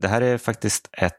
[0.00, 1.14] det här är faktiskt ett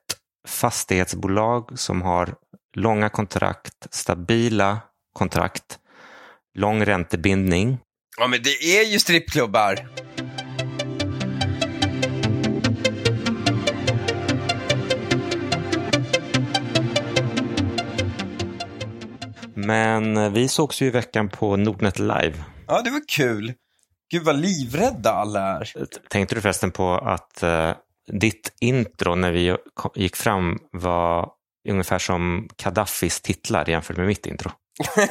[0.47, 2.35] fastighetsbolag som har
[2.75, 4.79] långa kontrakt, stabila
[5.13, 5.79] kontrakt,
[6.57, 7.79] lång räntebindning.
[8.17, 9.89] Ja, men det är ju strippklubbar.
[19.55, 22.33] Men vi sågs ju i veckan på Nordnet Live.
[22.67, 23.53] Ja, det var kul.
[24.11, 25.71] Gud vad livrädda alla är.
[26.09, 27.73] Tänkte du förresten på att uh,
[28.09, 29.55] ditt intro när vi
[29.95, 31.29] gick fram var
[31.69, 34.51] ungefär som Gaddafis titlar jämfört med mitt intro?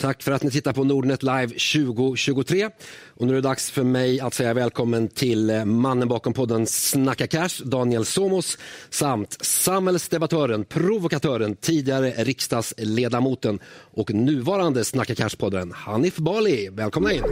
[0.00, 2.70] Tack för att ni tittar på Nordnet Live 2023.
[3.08, 6.66] Och nu är det dags för mig att säga välkommen till eh, mannen bakom podden
[6.66, 8.58] Snacka Cash, Daniel Somos,
[8.90, 13.58] samt samhällsdebattören, provokatören, tidigare riksdagsledamoten
[13.94, 16.68] och nuvarande Snacka Cash-podden Hanif Bali.
[16.72, 17.24] Välkomna in!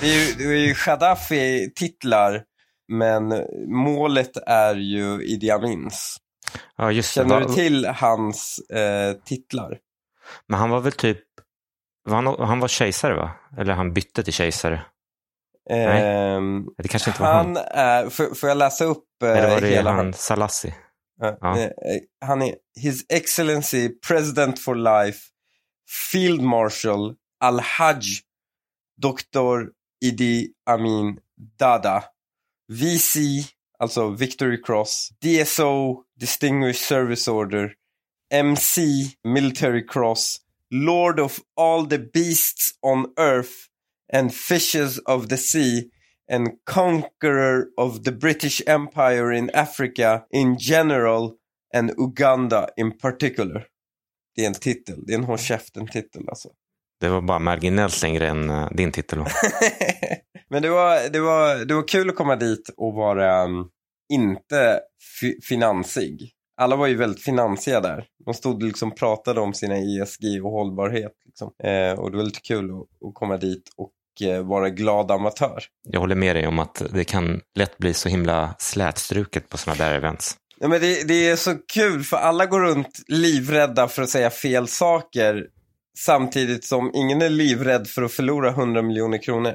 [0.00, 2.42] Det är ju, ju Gaddafi-titlar,
[2.88, 6.16] men målet är ju Idi Amins.
[6.76, 7.46] Ja, just Känner det.
[7.46, 9.78] du till hans eh, titlar?
[10.46, 11.24] Men han var väl typ,
[12.04, 13.30] var han, han var kejsare va?
[13.58, 14.80] Eller han bytte till kejsare?
[15.70, 16.02] Nej,
[16.36, 17.56] Ehm, det kanske inte var han han.
[17.56, 20.74] är, får, får jag läsa upp eh, Eller var det hela han Salassi?
[21.20, 21.38] Ja.
[21.40, 21.58] Ja.
[21.58, 21.70] Eh,
[22.24, 25.18] Han är His Excellency President for Life
[26.12, 28.04] Field Marshal Al-Hajj
[29.02, 29.77] Dr.
[30.00, 31.20] Idi Amin
[31.58, 32.04] Dada
[32.68, 33.18] VC,
[33.78, 37.74] alltså Victory Cross DSO, Distinguished Service Order
[38.30, 38.80] MC,
[39.24, 40.40] Military Cross
[40.70, 43.68] Lord of all the beasts on earth
[44.12, 45.90] and fishes of the sea
[46.28, 51.38] and conqueror of the British Empire in Africa in general
[51.72, 53.66] and Uganda in particular.
[54.34, 56.48] Det är en titel, det är en håll käften-titel alltså.
[57.00, 59.18] Det var bara marginellt längre än eh, din titel.
[60.50, 63.68] Men det var, det, var, det var kul att komma dit och vara um,
[64.12, 64.80] inte
[65.20, 66.30] fi- finansig.
[66.60, 68.04] Alla var ju väldigt finansiga där.
[68.24, 71.12] De stod liksom pratade om sina ESG och hållbarhet.
[71.26, 71.50] Liksom.
[71.64, 75.62] Eh, och det var lite kul att, att komma dit och eh, vara glad amatör.
[75.88, 79.84] Jag håller med dig om att det kan lätt bli så himla slätstruket på sådana
[79.84, 80.36] där events.
[80.60, 84.30] Ja, men det, det är så kul för alla går runt livrädda för att säga
[84.30, 85.46] fel saker
[85.98, 89.54] samtidigt som ingen är livrädd för att förlora 100 miljoner kronor.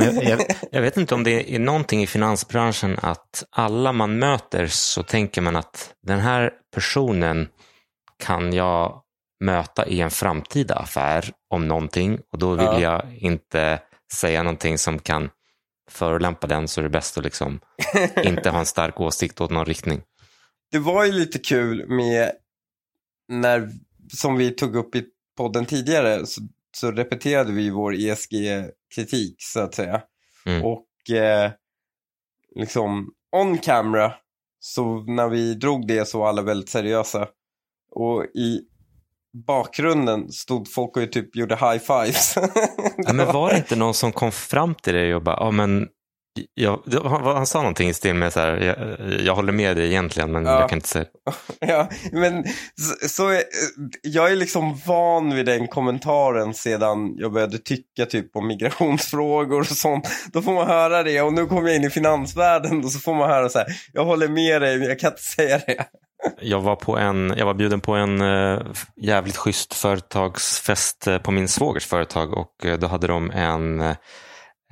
[0.00, 0.40] Jag, jag,
[0.70, 5.40] jag vet inte om det är någonting i finansbranschen att alla man möter så tänker
[5.40, 7.48] man att den här personen
[8.18, 9.02] kan jag
[9.44, 12.80] möta i en framtida affär om någonting och då vill Ja.
[12.80, 13.80] jag inte
[14.12, 15.30] säga någonting som kan
[15.90, 17.60] förolämpa den så är det bäst att liksom
[18.24, 20.02] inte ha en stark åsikt åt någon riktning.
[20.72, 22.32] Det var ju lite kul med
[23.28, 23.68] när,
[24.12, 25.04] som vi tog upp i
[25.36, 26.40] podden tidigare, så,
[26.76, 30.02] så repeterade vi vår ESG-kritik så att säga.
[30.46, 30.64] Mm.
[30.64, 31.50] Och eh,
[32.54, 34.12] liksom on camera,
[34.60, 37.28] så när vi drog det så var alla väldigt seriösa.
[37.90, 38.60] Och i
[39.46, 42.34] bakgrunden stod folk och typ gjorde high fives.
[42.96, 45.88] Ja, men var det inte någon som kom fram till dig och bara, ja men
[46.54, 46.82] jag,
[47.24, 48.76] han, sa någonting i stil med så här, jag,
[49.20, 50.60] jag håller med dig egentligen men Ja.
[50.60, 51.04] jag kan inte säga.
[51.60, 52.44] Ja, men
[52.80, 53.42] så, så är,
[54.02, 59.66] jag är liksom van vid den kommentaren sedan jag började tycka typ om migrationsfrågor och
[59.66, 60.08] sånt.
[60.32, 63.14] Då får man höra det och nu kommer jag in i finansvärlden och så får
[63.14, 65.84] man höra så här, jag håller med dig men jag kan inte säga det.
[66.40, 68.60] Jag var, på en, jag var bjuden på en eh,
[68.96, 73.94] jävligt schysst företagsfest eh, på min svågers företag och eh, då hade de en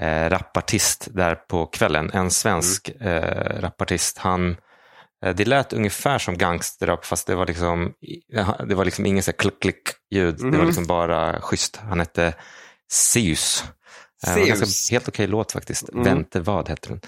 [0.00, 2.10] eh, rapartist där på kvällen.
[2.14, 4.18] En svensk eh, rapartist.
[4.18, 4.56] Han,
[5.24, 7.92] eh, det lät ungefär som gangsterrap fast det var liksom,
[8.68, 10.36] det var liksom ingen klick-klick-ljud.
[10.36, 10.66] Det var Mhm.
[10.66, 11.76] liksom bara schysst.
[11.76, 12.34] Han hette
[12.92, 13.64] Seus.
[14.26, 15.88] Eh, ganska, helt okej låt faktiskt.
[15.88, 16.04] Mm.
[16.04, 17.00] Vente vad heter den.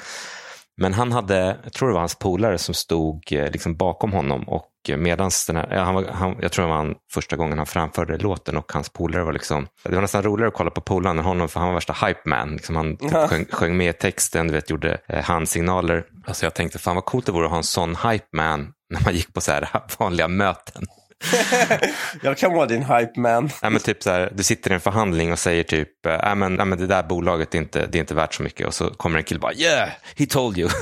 [0.81, 4.49] Men han hade, jag tror det var hans polare som stod eh, liksom bakom honom
[4.49, 7.67] och medans den här, han var, han, jag tror det var han, första gången han
[7.67, 11.19] framförde låten och hans polare var liksom, det var nästan roligare att kolla på polaren
[11.19, 12.53] än honom för han var värsta hype man.
[12.53, 13.29] Liksom han typ Ja.
[13.29, 16.05] sjöng, sjöng med texten, du vet, gjorde eh, handsignaler.
[16.27, 19.01] Alltså jag tänkte, fan vad coolt det vore att ha en sån hype man när
[19.05, 19.69] man gick på så här
[19.99, 20.83] vanliga möten.
[22.23, 23.51] Jag kan vara din hype man.
[23.63, 26.35] Ja, men typ så här, du sitter i en förhandling och säger typ, äh, ja,
[26.35, 28.75] men, ja, men det där bolaget är inte, det är inte värt så mycket och
[28.75, 30.69] så kommer en kille bara, yeah, he told you.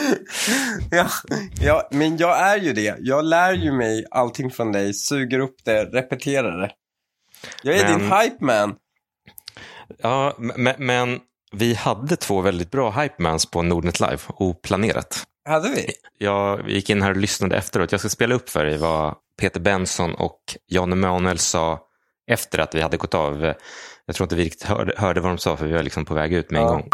[0.90, 1.06] ja,
[1.60, 2.96] ja, men jag är ju det.
[3.00, 6.70] Jag lär ju mig allting från dig, suger upp det, repeterar det.
[7.62, 8.74] Jag är Men- din hype man.
[9.98, 10.34] Ja,
[10.78, 11.20] men,
[11.52, 15.24] vi hade två väldigt bra hypemans på Nordnet Live, oplanerat.
[15.48, 15.86] Hade vi?
[16.18, 17.92] Jag gick in här och lyssnade efteråt.
[17.92, 21.80] Jag ska spela upp för dig vad Peter Benson och Jan Emanuel sa
[22.30, 23.54] efter att vi hade gått av.
[24.06, 26.14] jag tror inte vi riktigt hörde, hörde vad de sa för vi var liksom på
[26.14, 26.72] väg ut med en Ja.
[26.72, 26.88] gång.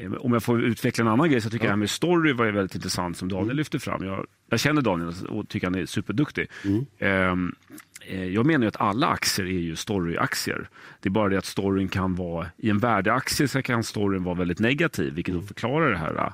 [0.00, 2.32] Eh, Om jag får utveckla en annan grej så tycker jag det här med story
[2.32, 4.04] var väldigt intressant som Daniel lyfte fram.
[4.04, 6.46] Jag, jag känner Daniel och tycker han är superduktig.
[6.98, 7.54] Ehm,
[8.06, 10.68] eh, jag menar att alla aktier är ju storyaktier.
[11.00, 14.34] Det är bara det att storyn kan vara, i en värdeaktie så kan storyn vara
[14.34, 16.32] väldigt negativ, vilket då förklarar det här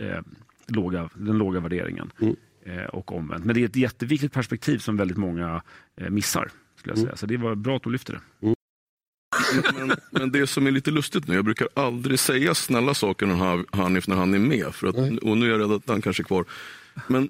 [0.00, 0.20] eh,
[0.68, 2.10] låga, den låga värderingen.
[2.66, 3.44] Eh, och omvänt.
[3.44, 5.62] Men det är ett jätteviktigt perspektiv som väldigt många
[6.00, 6.50] eh, missar.
[6.76, 7.16] Skulle jag säga.
[7.16, 8.54] Så det var bra att du lyfte det.
[9.78, 13.38] Men, men det som är lite lustigt nu, jag brukar aldrig säga snälla saker om
[13.40, 14.74] Han- Hanif när han är med.
[14.74, 16.44] För att, och nu är jag rädd att han kanske är kvar.
[17.06, 17.28] Men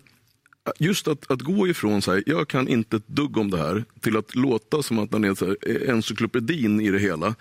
[0.79, 3.85] just att, att gå ifrån så här, jag kan inte ett dugg om det här,
[4.01, 5.57] till att låta som att han är så här,
[5.91, 7.35] encyklopedin i det hela.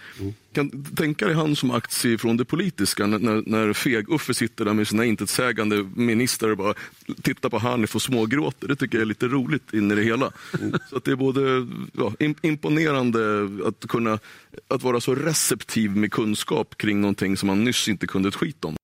[0.53, 3.19] Kan tänka dig han som aktie från det politiska, när,
[3.49, 6.73] när, Feg-Uffe sitter där med sina intetsägande ministrar och bara
[7.21, 8.67] tittar på Hanif och smågråter.
[8.67, 10.31] Det tycker jag är lite roligt in i det hela.
[10.89, 11.41] Så att det är både
[11.93, 13.19] ja, im- imponerande
[13.67, 14.19] att kunna
[14.67, 18.65] att vara så receptiv med kunskap kring någonting som man nyss inte kunde ett skit
[18.65, 18.75] om.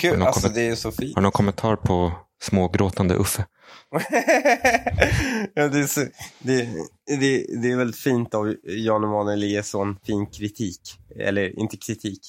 [0.00, 1.14] Kul, alltså kommer- det är så fint.
[1.14, 2.12] Har du någon kommentar på
[2.42, 3.44] smågråtande Uffe?
[5.54, 6.00] ja, det, är så,
[6.38, 6.68] det,
[7.06, 10.80] det, det är väldigt fint av Jan Emanuel sån fin kritik.
[11.18, 12.20] Eller inte kritik.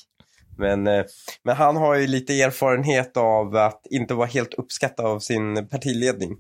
[0.58, 1.04] Men, eh,
[1.44, 6.38] men han har ju lite erfarenhet av att inte vara helt uppskattad av sin partiledning.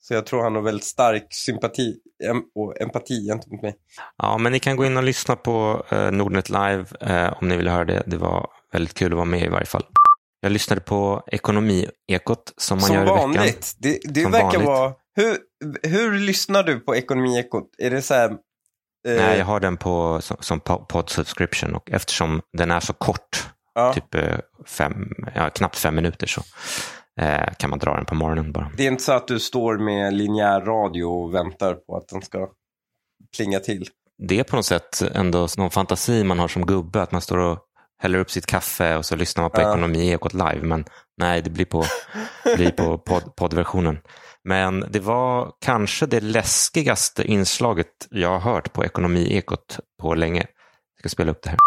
[0.00, 1.94] Så jag tror han har väldigt stark sympati
[2.54, 3.74] och empati gentemot mig.
[4.18, 7.56] Ja, men ni kan gå in och lyssna på eh, Nordnet Live eh, om ni
[7.56, 8.02] vill höra det.
[8.06, 9.84] Det var väldigt kul att vara med i varje fall.
[10.40, 13.18] Jag lyssnade på Ekonomiekot som man Som gör i veckan.
[13.34, 13.74] vanligt.
[13.78, 14.66] Det, det Som verkar vanligt.
[14.66, 14.92] vara...
[15.16, 15.36] Hur,
[15.82, 17.70] hur lyssnar du på Ekonomiekot?
[17.78, 18.30] Är det så här...
[18.30, 18.36] eh,
[19.16, 22.92] Nej, jag har den på, som, som po- podd subscription och eftersom den är så
[22.92, 23.94] kort, ja.
[23.94, 26.42] typ eh, fem, ja, knappt fem minuter så
[27.20, 28.70] eh, kan man dra den på morgonen bara.
[28.76, 32.22] Det är inte så att du står med linjär radio och väntar på att den
[32.22, 32.48] ska
[33.36, 33.88] plinga till.
[34.28, 37.38] Det är på något sätt ändå någon fantasi man har som gubbe, att man står
[37.38, 37.58] och
[37.98, 39.70] häller upp sitt kaffe och så lyssnar man på Ja.
[39.70, 40.60] Ekonomiekot live.
[40.62, 40.84] Men
[41.16, 41.84] nej, det blir på,
[42.56, 43.98] blir på podd, poddversionen.
[44.44, 50.40] Men det var kanske det läskigaste inslaget jag har hört på Ekonomiekot på länge.
[50.40, 51.58] Jag ska spela upp det här.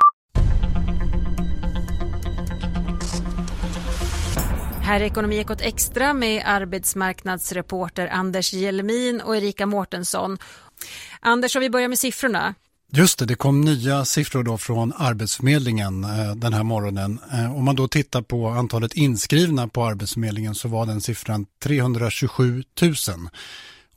[4.82, 10.38] Här är Ekonomiekot Extra med arbetsmarknadsreporter Anders Jelmin och Erika Mårtensson.
[11.20, 12.56] Anders, om vi börjar med siffrorna.
[12.94, 17.20] Just det, det kom nya siffror då från Arbetsförmedlingen eh, den här morgonen.
[17.34, 22.64] Eh, om man då tittar på antalet inskrivna på Arbetsförmedlingen så var den siffran 327
[22.82, 22.94] 000.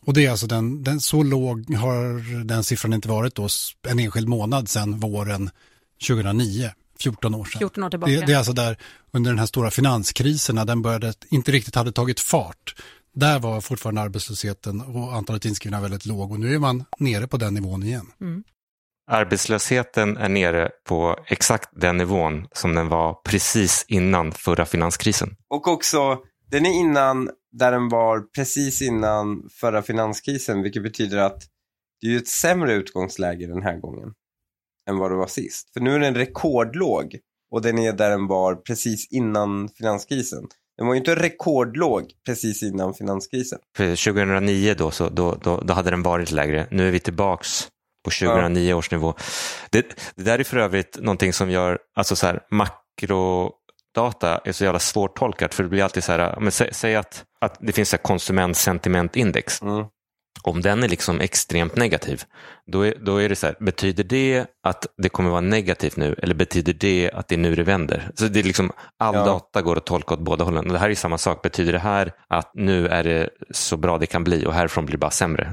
[0.00, 3.48] Och det är alltså den, den, så låg har den siffran inte varit då
[3.88, 5.50] en enskild månad sedan våren
[6.08, 6.70] 2009,
[7.00, 7.58] 14 år sedan.
[7.58, 8.12] 14 år tillbaka.
[8.12, 8.76] Det, det är alltså där
[9.10, 12.74] under den här stora finanskrisen när den började, inte riktigt hade tagit fart.
[13.14, 17.36] Där var fortfarande arbetslösheten och antalet inskrivna väldigt låg och nu är man nere på
[17.36, 18.06] den nivån igen.
[19.06, 25.36] Arbetslösheten är nere på exakt den nivån som den var precis innan förra finanskrisen.
[25.48, 26.18] Och också,
[26.50, 31.42] den är innan där den var precis innan förra finanskrisen, vilket betyder att
[32.00, 34.12] det är ett sämre utgångsläge den här gången
[34.90, 35.72] än vad det var sist.
[35.72, 37.18] För nu är den rekordlåg
[37.50, 40.48] och den är där den var precis innan finanskrisen.
[40.76, 43.58] Den var ju inte rekordlåg precis innan finanskrisen.
[43.76, 46.66] För 2009 då, så då, då, då hade den varit lägre.
[46.70, 47.68] Nu är vi tillbaks
[48.04, 49.14] på 2009 års nivå.
[49.70, 54.64] Det, det där är för övrigt någonting som gör, alltså så här, makrodata är så
[54.64, 57.88] jävla svårtolkat för det blir alltid så här, men sä, säg att, att det finns
[57.88, 59.62] så konsumentsentimentindex.
[59.62, 59.84] Mm.
[60.42, 62.22] Om den är liksom extremt negativ,
[62.72, 66.14] då är, då är det så här, betyder det att det kommer vara negativt nu
[66.22, 68.10] eller betyder det att det är nu det vänder?
[68.14, 69.24] Så det är liksom, all Ja.
[69.24, 70.66] data går att tolka åt båda hållen.
[70.66, 73.98] Och det här är samma sak, betyder det här att nu är det så bra
[73.98, 75.52] det kan bli och härifrån blir det bara sämre?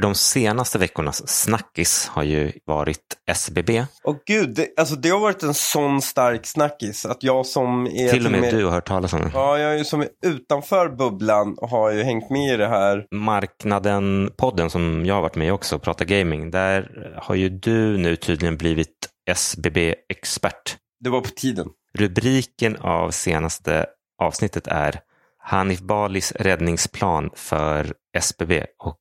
[0.00, 3.84] De senaste veckornas snackis har ju varit SBB.
[4.04, 8.10] Och gud, det, alltså det har varit en sån stark snackis att jag som är
[8.10, 9.30] Till och med du har hört talas om det.
[9.34, 12.68] Ja, jag är ju som är utanför bubblan och har ju hängt med i det
[12.68, 13.06] här.
[13.10, 18.16] Marknaden-podden som jag har varit med i också, Prata Gaming, där har ju du nu
[18.16, 20.76] tydligen blivit SBB-expert.
[21.00, 21.68] Det var på tiden.
[21.98, 23.86] Rubriken av senaste
[24.22, 25.00] avsnittet är
[25.38, 28.96] Hanif Balis räddningsplan för SBB och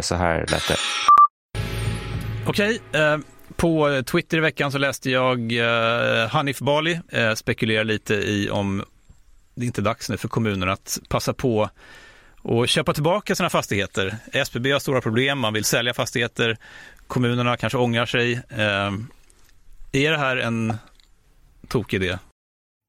[0.00, 0.76] så här lät det.
[2.46, 3.18] Okej, eh,
[3.56, 8.84] på Twitter i veckan så läste jag eh, Hanif Bali eh, spekulera lite i om
[9.54, 11.70] det inte är dags nu för kommunerna att passa på
[12.42, 14.16] och köpa tillbaka sina fastigheter.
[14.32, 16.56] SBB har stora problem, man vill sälja fastigheter,
[17.06, 18.32] kommunerna kanske ångrar sig.
[18.32, 18.92] Eh,
[19.92, 20.74] är det här en
[21.68, 22.18] tokig idé?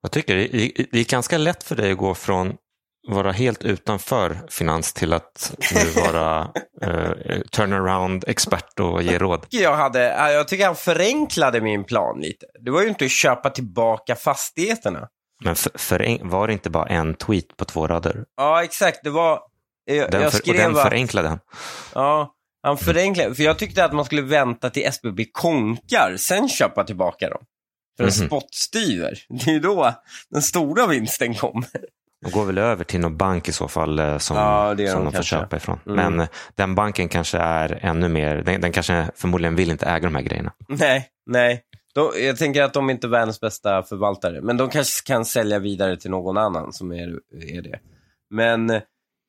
[0.02, 0.48] Jag tycker det
[0.92, 2.58] det är ganska lätt för dig att gå från
[3.08, 6.42] vara helt utanför finans till att nu vara
[6.82, 9.46] eh, turnaround-expert och ge råd.
[9.50, 12.46] Jag, hade, jag tycker han förenklade min plan lite.
[12.66, 15.08] Det var ju inte att köpa tillbaka fastigheterna.
[15.44, 18.26] Men för, för, var det inte bara en tweet på två rader?
[18.38, 19.00] Ja, exakt.
[19.04, 19.40] Det var...
[19.86, 21.40] Jag, den, jag för, och den förenklade han.
[21.94, 22.34] Ja,
[22.64, 23.36] han förenklade.
[23.36, 27.44] För jag tyckte att man skulle vänta till SBB konkar, sen köpa tillbaka dem.
[27.98, 28.28] För en Mhm.
[28.28, 29.14] spottstyver.
[29.30, 29.94] Det är ju då
[30.30, 31.70] den stora vinsten kommer.
[32.24, 35.06] De går väl över till någon bank i så fall eh, som, Ja, som de
[35.06, 35.80] de får köpa ifrån.
[35.86, 35.96] Mm.
[35.96, 40.04] Men eh, den banken kanske är ännu mer, den, den kanske förmodligen vill inte äga
[40.04, 40.52] de här grejerna.
[40.68, 41.62] Nej, nej.
[41.96, 44.42] De, jag tänker att de inte är världens bästa förvaltare.
[44.42, 47.08] Men de kanske kan sälja vidare till någon annan som är,
[47.56, 47.80] är det.
[48.30, 48.82] Men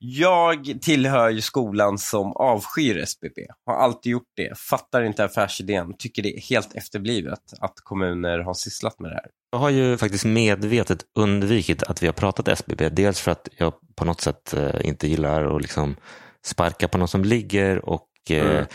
[0.06, 3.46] jag tillhör ju skolan som avskyr SBB.
[3.66, 4.58] Har alltid gjort det.
[4.58, 5.94] Fattar inte affärsidén.
[5.98, 9.26] Tycker det är helt efterblivet att kommuner har sysslat med det här.
[9.50, 12.88] Jag har ju faktiskt medvetet undvikit att vi har pratat SBB.
[12.88, 15.96] Dels för att jag på något sätt eh, inte gillar att liksom
[16.44, 18.66] sparka på någon som ligger och, eh, Mm.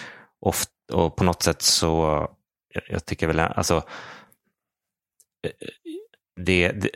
[0.41, 2.27] oft, och på något sätt så,
[2.73, 3.75] jag, jag tycker väl, alltså,
[5.45, 5.51] eh,
[6.45, 6.89] det, det,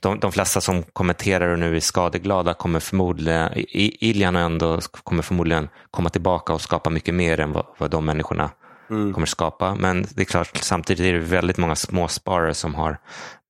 [0.00, 5.68] de, de flesta som kommenterar och nu är skadeglada kommer förmodligen, Iljan ändå kommer förmodligen
[5.90, 8.50] komma tillbaka och skapa mycket mer än vad, vad de människorna
[8.90, 9.12] Mm.
[9.12, 9.74] kommer skapa.
[9.74, 12.98] Men det är klart, samtidigt är det väldigt många småsparare som har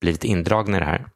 [0.01, 1.07] blivit indragna i det här.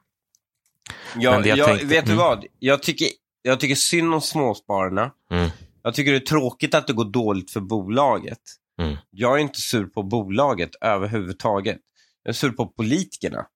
[1.14, 2.24] Men det jag jag, tänkte- vet du mm.
[2.24, 2.44] vad?
[2.58, 3.08] Jag tycker,
[3.42, 5.10] jag tycker synd om småspararna.
[5.30, 5.50] Mm.
[5.82, 8.38] Jag tycker det är tråkigt att det går dåligt för bolaget.
[8.80, 8.96] Mm.
[9.10, 11.78] Jag är inte sur på bolaget överhuvudtaget.
[12.22, 13.46] Jag är sur på politikerna.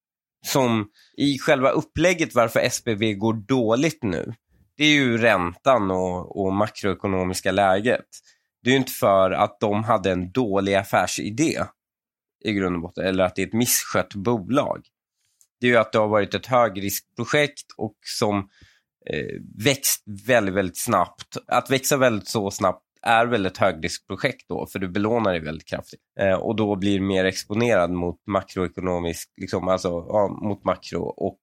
[0.46, 4.34] Som i själva upplägget varför SBB går dåligt nu.
[4.76, 8.06] Det är ju räntan och, och makroekonomiska läget.
[8.62, 11.64] Det är ju inte för att de hade en dålig affärsidé
[12.44, 13.06] i grund och botten.
[13.06, 14.86] Eller att det är ett misskött bolag.
[15.60, 18.38] Det är ju att det har varit ett högriskprojekt och som
[19.10, 21.36] eh, växt väldigt, väldigt snabbt.
[21.46, 25.68] Att växa väldigt så snabbt är väl ett högriskprojekt då, för du belånar dig väldigt
[25.68, 26.00] kraftigt.
[26.20, 31.38] Eh, och då blir mer exponerad mot makroekonomisk, liksom, alltså ja, mot makro och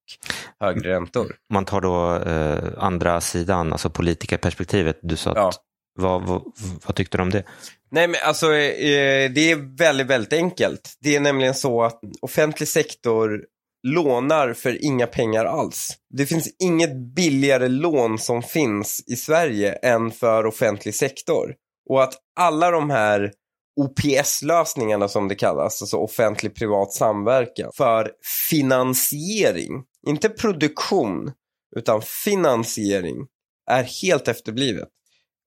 [0.59, 1.35] högre räntor.
[1.53, 4.99] Man tar då eh, andra sidan, alltså politikerperspektivet.
[5.01, 5.51] Du sa att, Ja.
[5.99, 6.41] vad, vad,
[6.85, 7.43] vad tyckte du om det?
[7.91, 10.97] Nej men alltså eh, det är väldigt, väldigt enkelt.
[10.99, 13.45] Det är nämligen så att offentlig sektor
[13.87, 15.97] lånar för inga pengar alls.
[16.09, 21.55] Det finns inget billigare lån som finns i Sverige än för offentlig sektor.
[21.89, 23.31] Och att alla de här
[23.75, 28.11] OPS-lösningarna som det kallas, alltså offentlig-privat samverkan, för
[28.49, 31.31] finansiering, inte produktion,
[31.75, 33.27] utan finansiering,
[33.71, 34.89] är helt efterblivet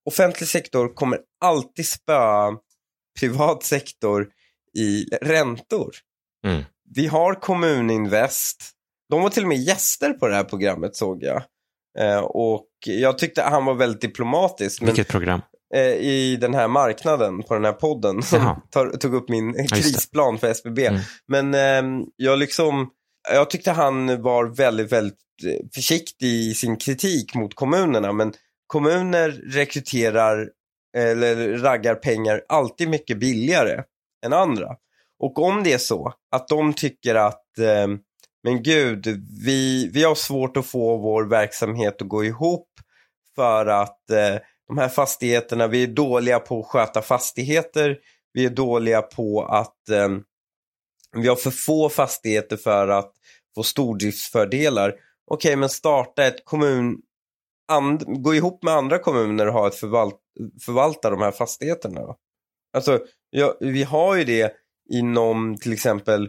[0.05, 2.59] offentlig sektor kommer alltid spöa
[3.21, 4.29] privat sektor
[4.79, 5.95] i räntor.
[6.47, 6.63] Mm.
[6.95, 8.71] Vi har Kommuninvest.
[9.11, 11.43] De var till och med gäster på det här programmet såg jag.
[11.99, 14.81] Eh, och jag tyckte han var väldigt diplomatisk.
[14.81, 15.41] Men, Vilket program?
[15.75, 20.39] eh, I den här marknaden, på den här podden, som tar, tog upp min krisplan
[20.39, 20.87] för SBB.
[20.87, 21.01] Mm.
[21.29, 22.91] Men ehm, jag liksom,
[23.33, 28.13] jag tyckte han var väldigt, väldigt eh, försiktig i sin kritik mot kommunerna.
[28.13, 28.33] Men
[28.67, 30.49] kommuner rekryterar
[30.97, 33.83] eller raggar pengar alltid mycket billigare
[34.27, 34.69] än andra.
[35.23, 37.87] Och om det är så att de tycker att eh,
[38.43, 39.07] men gud,
[39.45, 42.69] vi, vi har svårt att få vår verksamhet att gå ihop
[43.37, 44.37] för att eh,
[44.69, 47.99] de här fastigheterna, vi är dåliga på att sköta fastigheter,
[48.33, 50.09] vi är dåliga på att eh,
[51.17, 53.13] vi har för få fastigheter för att
[53.55, 54.95] få stordriftsfördelar.
[55.31, 56.97] Okej, men starta ett kommun,
[57.73, 60.19] and, gå ihop med andra kommuner och ha ett förvalt,
[60.65, 62.01] förvalta de här fastigheterna.
[62.73, 63.01] Alltså,
[63.31, 64.57] ja, vi har ju det
[64.91, 66.29] inom till exempel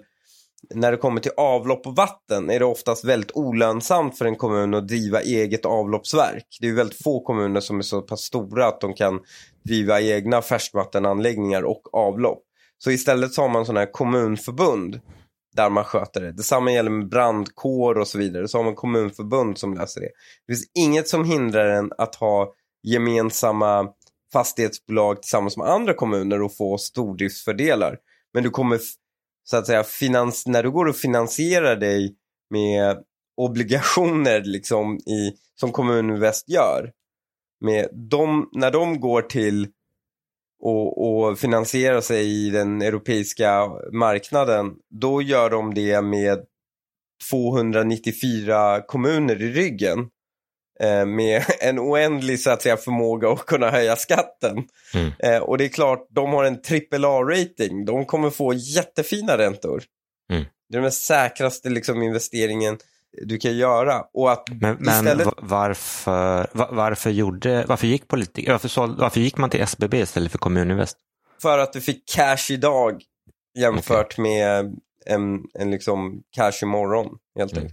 [0.69, 4.73] när det kommer till avlopp och vatten är det oftast väldigt olönsamt för en kommun
[4.73, 6.57] att driva eget avloppsverk.
[6.61, 9.19] Det är väldigt få kommuner som är så pass stora att de kan
[9.63, 12.43] driva egna färskvattenanläggningar och avlopp.
[12.77, 14.99] Så istället så har man sådana här kommunförbund
[15.55, 16.31] där man sköter det.
[16.31, 18.47] Detsamma gäller med brandkår och så vidare.
[18.47, 20.09] Så har man kommunförbund som löser det.
[20.47, 23.87] Det finns inget som hindrar en att ha gemensamma
[24.33, 27.97] fastighetsbolag tillsammans med andra kommuner och få stordriftsfördelar.
[28.33, 28.79] Men du kommer,
[29.43, 32.15] så att säga, finans när du går och finansierar dig
[32.49, 33.03] med
[33.37, 36.91] obligationer liksom i, som Kommuninvest gör.
[37.61, 39.67] Med de, när de går till
[40.59, 46.45] och, och finansierar sig i den europeiska marknaden, då gör de det med
[47.29, 50.09] 294 kommuner i ryggen.
[50.79, 54.63] Eh, med en oändlig så att säga, förmåga att kunna höja skatten.
[54.93, 55.11] Mm.
[55.19, 57.85] Eh, och det är klart, de har en AAA-rating.
[57.85, 59.83] De kommer få jättefina räntor.
[60.31, 60.43] Mm.
[60.69, 62.77] Det är den säkraste liksom, investeringen
[63.21, 64.01] du kan göra.
[64.13, 65.25] Och att Men, istället...
[65.25, 69.97] va- varför, va- varför, gjorde, varför, gick politik, varför, såld, varför gick man till SBB
[69.97, 70.97] istället för Kommuninvest?
[71.41, 73.01] För att du fick cash idag
[73.57, 74.75] jämfört med
[75.05, 77.69] en, en liksom cash imorgon helt Mm.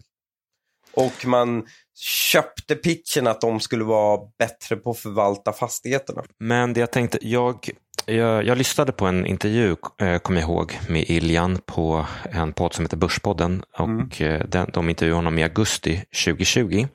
[0.94, 1.64] Och man
[2.00, 6.22] köpte pitchen att de skulle vara bättre på att förvalta fastigheterna.
[6.40, 7.70] Men det jag tänkte, jag,
[8.06, 12.74] jag, jag lyssnade på en intervju, eh, kommer jag ihåg, med Iljan på en podd
[12.74, 13.62] som heter Börspodden.
[13.78, 16.86] Och eh, den, de intervjuade honom i augusti 2020.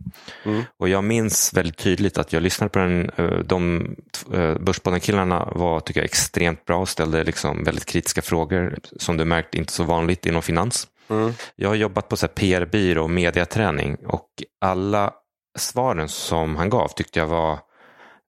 [0.45, 0.63] Mm.
[0.79, 3.09] Och jag minns väldigt tydligt att jag lyssnade på den.
[3.17, 3.95] eh, De
[4.33, 8.75] eh, Börspodden-killarna var, tycker jag, extremt bra och ställde liksom väldigt kritiska frågor.
[8.97, 10.87] Som du märkt inte så vanligt inom finans.
[11.07, 11.33] Mm.
[11.55, 14.29] Jag har jobbat på PR-byrå och mediaträning och
[14.61, 15.13] alla
[15.57, 17.59] svaren som han gav tyckte jag var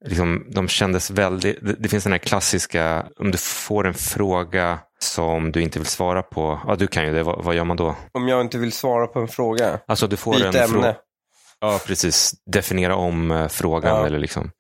[0.05, 4.79] Liksom, de kändes väldigt, det, det finns den här klassiska, om du får en fråga
[4.99, 7.77] som du inte vill svara på, ja du kan ju det, vad, vad gör man
[7.77, 7.95] då?
[8.11, 10.67] Om jag inte vill svara på en fråga, Alltså du får byt en ämne.
[10.67, 10.95] fråga,
[11.59, 14.05] ja precis, definiera om eh, frågan Ja.
[14.05, 14.51] eller liksom.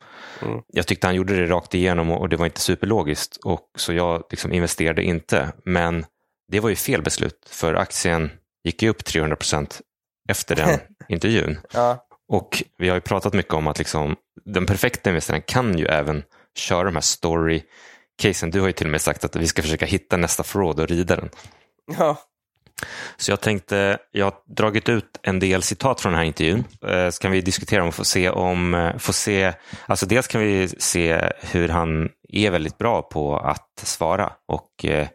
[0.41, 0.61] Mm.
[0.67, 3.93] Jag tyckte han gjorde det rakt igenom och, och det var inte superlogiskt och så
[3.93, 6.05] jag liksom investerade inte, men
[6.47, 8.31] det var ju fel beslut för aktien
[8.63, 9.81] gick ju upp 300 procent
[10.29, 11.59] efter den intervjun.
[11.73, 12.07] Ja.
[12.29, 16.23] Och vi har ju pratat mycket om att liksom, den perfekta investeraren kan ju även
[16.55, 18.51] köra de här story-casen.
[18.51, 20.87] Du har ju till och med sagt att vi ska försöka hitta nästa fraud och
[20.87, 21.29] rida den.
[21.97, 22.17] Ja.
[23.17, 26.63] Så jag tänkte, jag har dragit ut en del citat från den här intervjun.
[26.87, 29.53] Eh, Så kan vi diskutera och få se om, eh, få se,
[29.85, 35.07] alltså dels kan vi se hur han är väldigt bra på att svara och eh,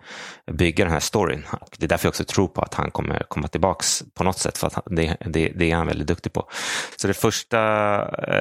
[0.52, 1.45] bygga den här storyn.
[1.61, 4.38] Och det är därför jag också tror på att han kommer komma tillbaks på något
[4.38, 6.49] sätt för att det, det, det är han väldigt duktig på.
[6.97, 7.59] Så det första,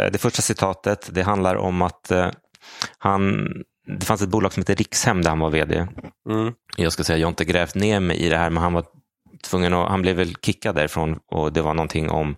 [0.10, 2.12] det första citatet, det handlar om att
[2.98, 3.48] han,
[4.00, 5.88] det fanns ett bolag som heter Rikshem där han var vd
[6.30, 6.54] Mm.
[6.78, 8.86] jag ska säga, jag har inte grävt ner mig i det här, men han var
[9.44, 12.36] tvungen att, han blev väl kickad därifrån och det var någonting om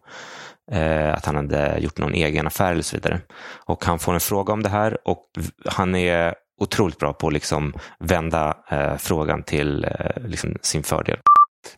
[0.71, 3.21] eh, att han hade gjort någon egen affär eller så vidare.
[3.65, 5.25] Och han får en fråga om det här och
[5.65, 11.17] han är otroligt bra på att liksom vända eh, frågan till eh, liksom sin fördel.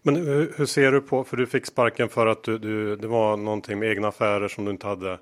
[0.02, 3.08] Men hur, hur ser du på, för du fick sparken för att du, du, det
[3.08, 5.20] var någonting med egna affärer som du inte hade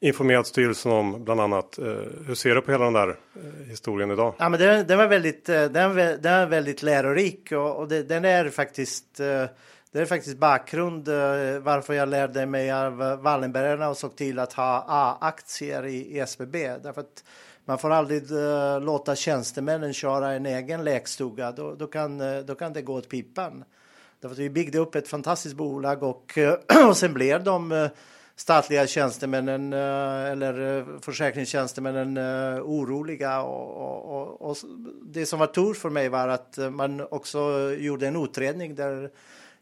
[0.00, 1.78] informerat styrelsen om bland annat.
[1.78, 1.84] Eh,
[2.26, 4.34] hur ser du på hela den där eh, historien idag?
[4.38, 8.02] Ja, men den, den var väldigt, den, den, var- är väldigt lärorik och, och det,
[8.02, 9.20] den är faktiskt
[9.92, 11.08] det är faktiskt bakgrund
[11.62, 16.68] varför jag lärde mig av Wallenbergarna och såg till att ha A-aktier i, i SBB.
[16.82, 17.24] Därför att
[17.64, 18.22] man får aldrig
[18.82, 21.52] låta tjänstemännen köra en egen lekstuga.
[21.52, 23.64] Då, då, kan, då kan det gå åt pipan.
[24.20, 26.38] Därför att vi byggde upp ett fantastiskt bolag och,
[26.88, 27.88] och sen blev de
[28.38, 33.42] statliga tjänstemännen eh, eller eh, försäkringstjänstemännen eh, oroliga.
[33.42, 34.56] Och, och, och,
[35.02, 39.10] det som var tur för mig var att man också gjorde en utredning där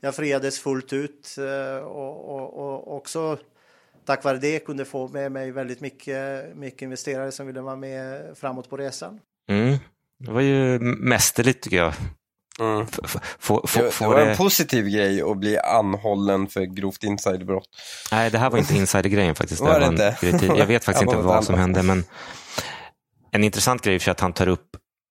[0.01, 1.37] jag friades fullt ut
[1.85, 3.39] och, och, och också
[4.05, 8.23] tack vare det kunde få med mig väldigt mycket, mycket investerare som ville vara med
[8.39, 9.21] framåt på resan.
[9.49, 9.77] Mm.
[10.19, 11.93] Det var ju mästerligt tycker jag.
[12.61, 12.87] Mm.
[13.05, 13.17] F-
[13.75, 17.69] Det, var en positiv grej att bli anhållen för grovt insiderbrott.
[18.13, 19.61] Nej, det här var inte insidergrejen faktiskt.
[19.61, 20.17] Var det inte?
[20.59, 22.05] Jag vet faktiskt inte vad som hände, men
[23.33, 24.67] en intressant grej är att han tar upp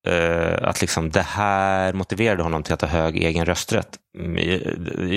[0.07, 3.89] eh, att liksom det här motiverade honom till att ha hög egen rösträtt.
[4.19, 4.37] Mm,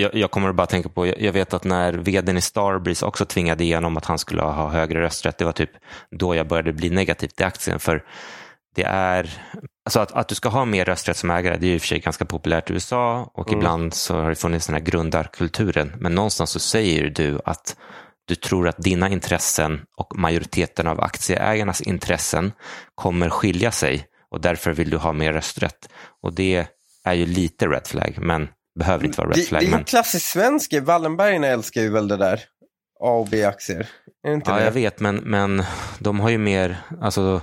[0.00, 3.06] Jag, jag kommer att bara tänka på, jag jag vet att när vdn i Starbreeze
[3.06, 5.70] också tvingade igenom att han skulle ha högre rösträtt, det var typ
[6.10, 7.78] då jag började bli negativ till aktien.
[7.78, 8.04] För
[8.78, 9.30] det är,
[9.86, 11.80] alltså att, att du ska ha mer rösträtt som ägare, det är ju i och
[11.80, 13.58] för sig ganska populärt i USA och Mm.
[13.58, 15.92] ibland så har det funnits den här grundarkulturen.
[15.98, 17.76] Men någonstans så säger du att
[18.28, 22.52] du tror att dina intressen och majoriteten av aktieägarnas intressen
[22.94, 25.88] kommer skilja sig och därför vill du ha mer rösträtt.
[26.22, 26.66] Och det
[27.04, 29.60] är ju lite red flag, men behöver inte vara red Det, flag.
[29.62, 29.84] det är men...
[29.84, 30.74] klassiskt svensk.
[30.82, 32.40] Wallenbergarna älskar ju väl det där.
[33.00, 33.88] A och B-aktier.
[34.22, 34.64] Det Ja, det?
[34.64, 35.62] jag vet, men, men
[35.98, 37.40] de har ju mer, alltså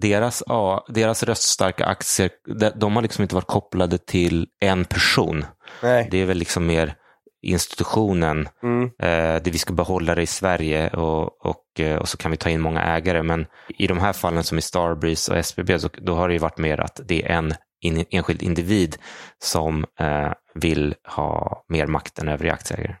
[0.00, 2.30] deras, ja, deras röststarka aktier,
[2.74, 5.44] de, har liksom inte varit kopplade till en person.
[5.82, 6.08] Nej.
[6.10, 6.94] Det är väl liksom mer
[7.42, 8.84] institutionen, Mm.
[8.84, 12.36] eh, det vi ska behålla det i Sverige och, och, eh, och så kan vi
[12.36, 13.22] ta in många ägare.
[13.22, 13.46] Men
[13.78, 16.58] i de här fallen som i Starbreeze och SBB, så, då har det ju varit
[16.58, 18.96] mer att det är en in, enskild individ
[19.38, 22.96] som eh, vill ha mer makt än övriga aktieägare.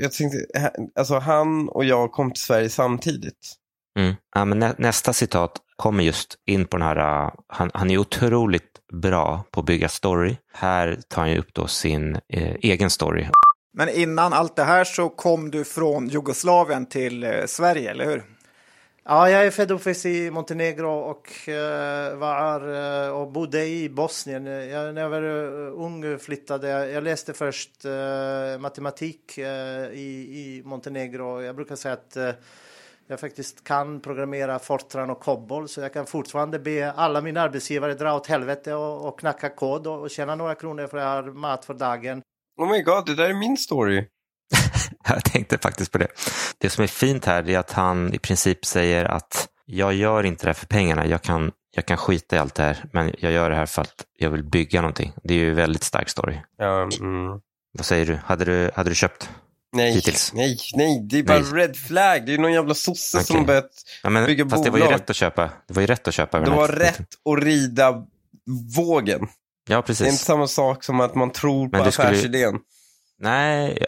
[0.00, 0.38] Jag tänkte,
[0.98, 3.54] alltså han och jag kom till Sverige samtidigt.
[3.98, 4.14] Mm.
[4.34, 7.98] Ja, men nä, nästa citat kommer just in på den här, uh, han, han är
[7.98, 10.36] otroligt bra på att bygga story.
[10.52, 13.26] Här tar han ju upp då sin eh, egen story.
[13.72, 18.24] Men innan allt det här så kom du från Jugoslavien till eh, Sverige, eller hur?
[19.04, 22.60] Ja, jag är född och uppväxt i Montenegro och uh, var
[23.10, 24.46] och bodde i Bosnien.
[24.46, 25.22] Jag, när jag var
[25.84, 26.90] ung flyttade jag.
[26.90, 27.70] Jag läste först
[28.58, 30.00] matematik i,
[30.32, 31.42] i Montenegro.
[31.42, 32.16] Jag brukar säga att
[33.08, 37.94] jag faktiskt kan programmera Fortran och Cobol så jag kan fortfarande be alla mina arbetsgivare
[37.94, 41.10] dra åt helvete och, och knacka kod och, och tjäna några kronor för att jag
[41.10, 42.22] har mat för dagen.
[42.60, 44.04] Oh my god, det där är min story.
[45.08, 46.08] jag tänkte faktiskt på det.
[46.58, 50.44] Det som är fint här är att han i princip säger att jag gör inte
[50.44, 51.06] det här för pengarna.
[51.06, 53.82] Jag kan, jag kan skita i allt det här, men jag gör det här för
[53.82, 55.12] att jag vill bygga någonting.
[55.22, 56.36] Det är ju en väldigt stark story.
[56.56, 57.40] Ja, mm.
[57.72, 58.14] Vad säger du?
[58.14, 59.30] Hade du, hade du köpt?
[59.78, 60.32] Nej, hittills?
[60.34, 61.52] nej, nej, det är bara nej.
[61.52, 62.26] red flag.
[62.26, 63.26] Det är någon jävla sosse okay.
[63.26, 63.70] som börjat
[64.02, 64.64] ja, men, bygga fast bolag.
[64.64, 65.50] det var ju rätt att köpa.
[65.66, 66.40] Det var ju rätt att köpa.
[66.40, 68.04] Det var rätt att rida
[68.76, 69.28] vågen.
[69.68, 69.98] Ja, precis.
[69.98, 72.48] Det är inte samma sak som att man tror på affärsidén.
[72.48, 72.60] Skulle...
[73.20, 73.78] Nej,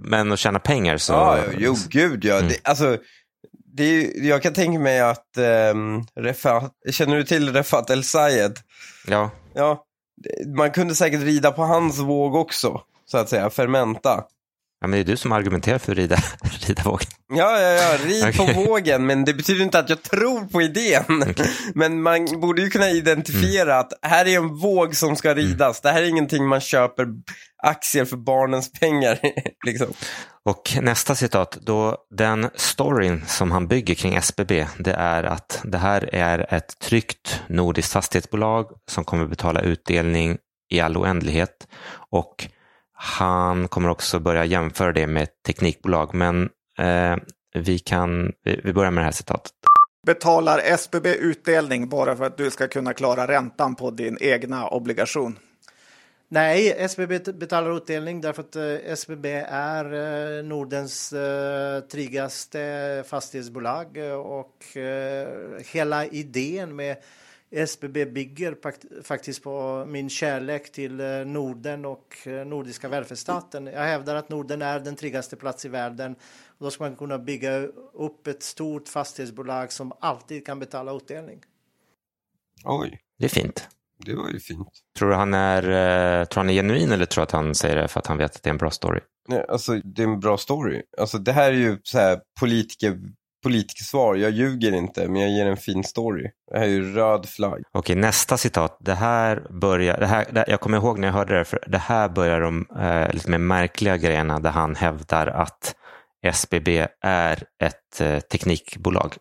[0.00, 1.12] men att tjäna pengar så...
[1.12, 2.36] Ja, jo, gud ja.
[2.36, 2.48] Mm.
[2.48, 2.98] Det, alltså,
[3.74, 5.38] det är, jag kan tänka mig att
[5.72, 8.58] um, Refat, känner du till Refat El Sayed?
[9.06, 9.30] Ja.
[9.54, 9.84] Ja,
[10.56, 14.24] man kunde säkert rida på hans våg också, så att säga, Fermenta.
[14.80, 16.16] Ja, men det är du som argumenterar för att rida,
[16.66, 17.08] rida vågen.
[17.34, 18.54] Ja, ja, ja, rid okay.
[18.54, 21.22] på vågen, men det betyder inte att jag tror på idén.
[21.30, 21.46] Okay.
[21.74, 23.80] Men man borde ju kunna identifiera mm.
[23.80, 25.44] att här är en våg som ska mm.
[25.44, 25.80] ridas.
[25.80, 25.80] Mm.
[25.82, 27.06] Det här är ingenting man köper
[27.62, 29.18] aktier för barnens pengar.
[29.66, 29.86] liksom.
[30.44, 35.78] Och nästa citat, då den storyn som han bygger kring SBB, det är att det
[35.78, 40.38] här är ett tryggt nordiskt fastighetsbolag som kommer betala utdelning
[40.70, 41.68] i all oändlighet.
[42.10, 42.48] Och
[43.00, 47.16] han kommer också börja jämföra det med teknikbolag, men eh,
[47.54, 48.32] vi, kan,
[48.64, 49.52] vi börjar med det här citatet.
[50.06, 55.38] Betalar SBB utdelning bara för att du ska kunna klara räntan på din egna obligation?
[56.30, 59.84] Nej, SBB betalar utdelning därför att eh, SBB är
[60.38, 64.64] eh, Nordens eh, tryggaste fastighetsbolag och
[65.72, 66.96] hela idén med
[67.50, 68.56] SBB bygger
[69.02, 73.66] faktiskt på min kärlek till Norden och nordiska välfärdsstaten.
[73.66, 76.12] Jag hävdar att Norden är den tryggaste plats i världen.
[76.46, 77.58] Och då ska man kunna bygga
[77.92, 81.40] upp ett stort fastighetsbolag som alltid kan betala utdelning.
[82.64, 83.00] Oj.
[83.18, 83.68] Det är fint.
[84.06, 84.68] Det var ju fint.
[84.98, 87.76] Tror du han är, eh, tror han är genuin eller tror du att han säger
[87.76, 89.00] det för att han vet att det är en bra story?
[89.28, 90.82] Nej, alltså det är en bra story.
[90.98, 92.98] Alltså det här är ju så här politiker,
[93.42, 94.14] politikersvar.
[94.14, 96.30] Jag ljuger inte, men jag ger en fin story.
[96.50, 97.62] Det här är ju röd flagg.
[97.72, 98.76] Okej, nästa citat.
[98.80, 101.78] Det här börjar, det här, det, jag kommer ihåg när jag hörde det, för det
[101.78, 105.74] här börjar de eh, lite mer märkliga grejerna där han hävdar att
[106.22, 109.16] SBB är ett eh, teknikbolag.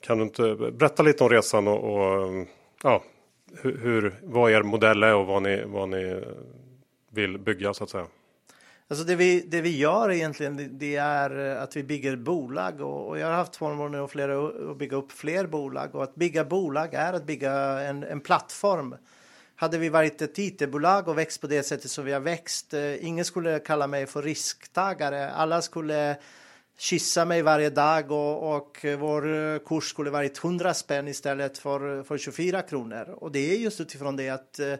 [0.00, 2.46] Kan du inte berätta lite om resan och, och
[2.82, 3.02] ja,
[3.62, 6.24] hur, vad er modell är och vad ni, vad ni
[7.12, 8.06] vill bygga så att säga?
[8.88, 13.08] Alltså det, vi, det vi gör egentligen det är eh, att vi bygger bolag och,
[13.08, 16.44] och jag har haft förmånen och flera att bygga upp fler bolag och att bygga
[16.44, 18.96] bolag är att bygga en, en plattform.
[19.56, 23.06] Hade vi varit ett IT-bolag och växt på det sättet som vi har växt, eh,
[23.06, 25.30] ingen skulle kalla mig för risktagare.
[25.30, 26.16] Alla skulle
[26.78, 32.02] kyssa mig varje dag och, och vår eh, kurs skulle varit 100 spänn istället för,
[32.02, 33.16] för 24 kronor.
[33.20, 34.74] Och det är just utifrån det att eh,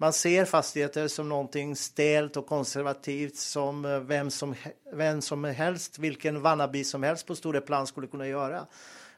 [0.00, 4.54] man ser fastigheter som någonting stelt och konservativt som eh, vem som,
[4.92, 8.66] vem som helst, vilken vannaby som helst på Stureplan skulle kunna göra.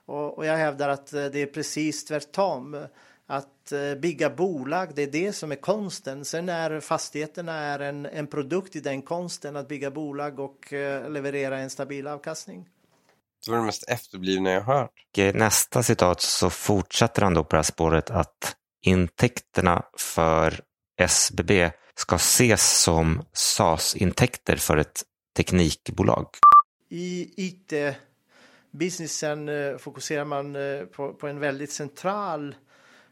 [0.07, 2.87] Och, och jag hävdar att eh, det är precis tvärtom
[3.27, 6.25] att eh, bygga bolag, det är det som är konsten.
[6.25, 10.73] Sen är fastigheterna är en, en produkt i den konsten att bygga bolag och
[11.09, 12.69] leverera en stabil avkastning.
[13.45, 14.90] Det var det mest efterblivna jag hört.
[15.16, 20.61] I nästa citat så fortsätter han då på det här spåret att intäkterna för
[21.01, 25.03] SBB ska ses som SAS-intäkter för ett
[25.37, 26.27] teknikbolag.
[26.89, 32.55] I IT-businessen eh, fokuserar man eh, på, på en väldigt central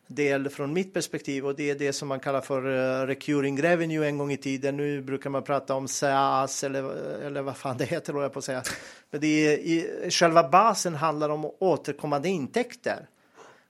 [0.06, 4.08] del från mitt perspektiv och det är det som man kallar för eh, recurring revenue
[4.08, 4.76] en gång i tiden.
[4.76, 6.82] Nu brukar man prata om SaaS eller,
[7.22, 8.62] eller vad fan det heter, jag på att säga.
[9.10, 13.08] Men det är, i, själva basen handlar om återkommande intäkter.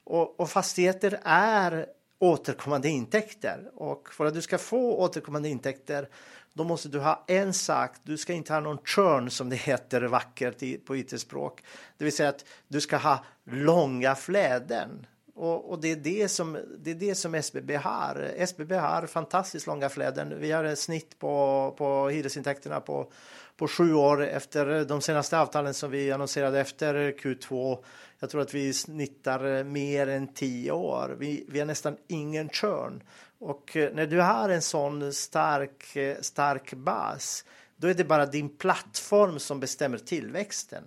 [0.04, 1.86] Och, och fastigheter är
[2.18, 6.08] återkommande intäkter och för att du ska få återkommande intäkter
[6.52, 7.90] då måste du ha en sak.
[8.02, 11.62] Du ska inte ha någon churn som det heter vackert på IT-språk.
[11.96, 15.06] Det vill säga att du ska ha långa fläden.
[15.34, 18.32] Och, och, det, är det, som, det är det som SBB har.
[18.36, 23.12] SBB har fantastiskt långa fläden, Vi har ett snitt på, på hyresintäkterna på,
[23.58, 27.78] på sju år efter de senaste avtalen som vi annonserade efter Q2.
[28.20, 31.16] Jag tror att vi snittar mer än tio år.
[31.18, 33.02] Vi, vi har nästan ingen churn.
[33.40, 37.44] Och eh, när du har en sån stark, eh, stark bas,
[37.76, 40.84] då är det bara din plattform som bestämmer tillväxten.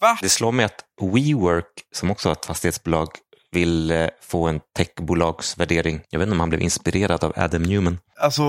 [0.00, 0.18] Va?
[0.22, 3.08] Det slår mig att WeWork, som också har ett fastighetsbolag,
[3.50, 6.00] vill eh, få en techbolagsvärdering.
[6.10, 7.98] Jag vet inte om han blev inspirerad av Adam Newman.
[8.16, 8.42] Alltså,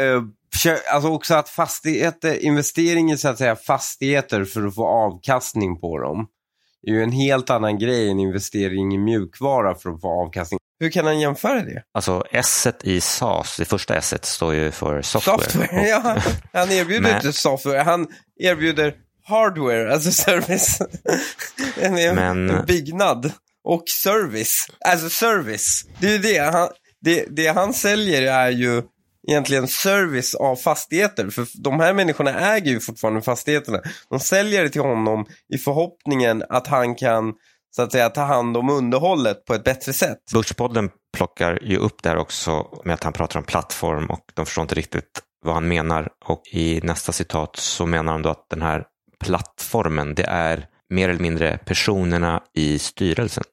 [0.00, 0.22] eh,
[0.92, 5.98] alltså också att fastigheter, investering i så att säga fastigheter för att få avkastning på
[5.98, 6.26] dem
[6.86, 10.58] är ju en helt annan grej än investering i mjukvara för att få avkastning.
[10.80, 11.82] Hur kan han jämföra det?
[11.94, 15.38] Alltså S i SAS, det första S står ju för software.
[15.38, 16.16] Software, ja.
[16.52, 18.06] Han erbjuder Men- inte software, han
[18.40, 20.78] erbjuder hardware, alltså service.
[21.80, 23.32] en, en, Men- en byggnad
[23.64, 24.66] och service.
[24.88, 25.84] Alltså service.
[25.98, 26.38] Det är ju det.
[26.38, 26.68] Han,
[27.00, 28.82] det, det han säljer är ju
[29.28, 31.30] egentligen service av fastigheter.
[31.30, 33.78] För de här människorna äger ju fortfarande fastigheterna.
[34.10, 37.34] De säljer det till honom i förhoppningen att han kan
[37.76, 40.18] så att säga ta hand om underhållet på ett bättre sätt.
[40.32, 44.62] Börspodden plockar ju upp där också med att han pratar om plattform och de förstår
[44.62, 46.08] inte riktigt vad han menar.
[46.24, 48.84] Och i nästa citat så menar han då att den här
[49.24, 53.44] plattformen, det är mer eller mindre personerna i styrelsen.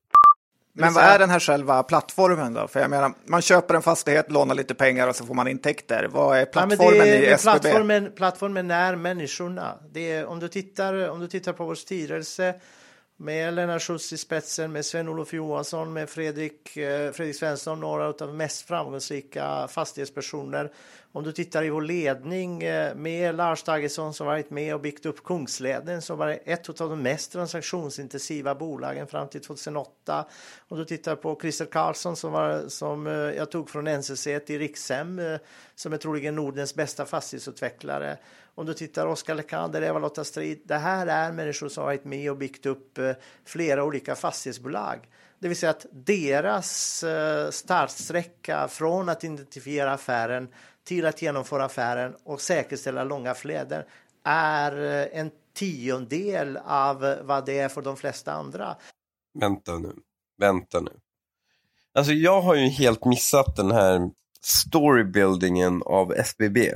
[0.80, 2.68] Men vad är den här själva plattformen då?
[2.68, 6.08] För jag menar, man köper en fastighet, lånar lite pengar och så får man intäkter.
[6.12, 7.60] Vad är Ja, men plattformen det är, i SBB?
[7.60, 9.74] plattformen, plattformen är människorna.
[9.92, 12.56] Det är, om, du tittar, om du tittar på vår styrelse
[13.20, 18.16] med Lennart Schultz i spetsen, med Sven-Olof Johansson, med Fredrik, eh, Fredrik Svensson, några av
[18.20, 20.72] de mest framgångsrika fastighetspersoner.
[21.12, 25.06] Om du tittar i vår ledning eh, med Lars Dagesson som varit med och byggt
[25.06, 30.26] upp Kungsleden som var ett av de mest transaktionsintensiva bolagen fram till 2008.
[30.68, 34.60] Om du tittar på Christer Karlsson som, var, som eh, jag tog från NCC till
[34.60, 35.38] Rikshem eh,
[35.76, 38.18] som är troligen Nordens bästa fastighetsutvecklare.
[38.56, 40.62] Om du tittar Oskar Lekander, Eva-Lotta Strid.
[40.64, 43.00] Det här är människor som har varit med och byggt upp
[43.46, 45.10] flera olika fastighetsbolag.
[45.40, 47.04] Det vill säga att deras
[47.50, 50.50] startsträcka från att identifiera affären
[50.88, 53.84] till att genomföra affären och säkerställa långa flöden
[54.24, 58.76] är eh, en tiondel av vad det är för de flesta andra.
[59.40, 59.94] Vänta nu,
[60.38, 60.92] vänta nu.
[61.94, 64.10] Alltså jag har ju helt missat den här
[64.42, 66.72] storybuildingen av SBB.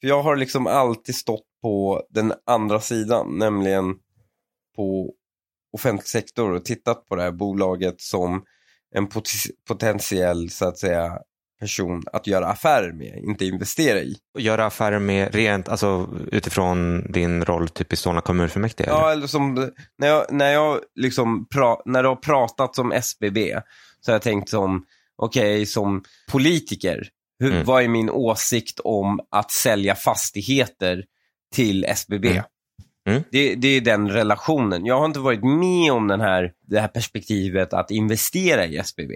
[0.00, 3.94] För jag har liksom alltid stått på den andra sidan, nämligen
[4.76, 5.14] på
[5.72, 8.44] offentlig sektor och tittat på det här bolaget som
[8.94, 11.18] en pot- potentiell, så att säga,
[11.60, 14.16] person att göra affärer med, inte investera i.
[14.34, 18.88] Och göra affärer med rent, alltså utifrån din roll typ i Solna kommunfullmäktige?
[18.88, 19.26] Ja, eller?
[19.26, 23.60] som när jag, när jag liksom pra, när det har pratat om SBB
[24.00, 24.84] så har jag tänkt som,
[25.16, 27.64] okej, som politiker, hur, Mm.
[27.64, 31.04] vad är min åsikt om att sälja fastigheter
[31.54, 32.28] till SBB?
[32.28, 32.42] Mm.
[33.08, 33.22] Mm.
[33.30, 34.86] Det, det är den relationen.
[34.86, 39.12] Jag har inte varit med om den här, det här perspektivet att investera i SBB.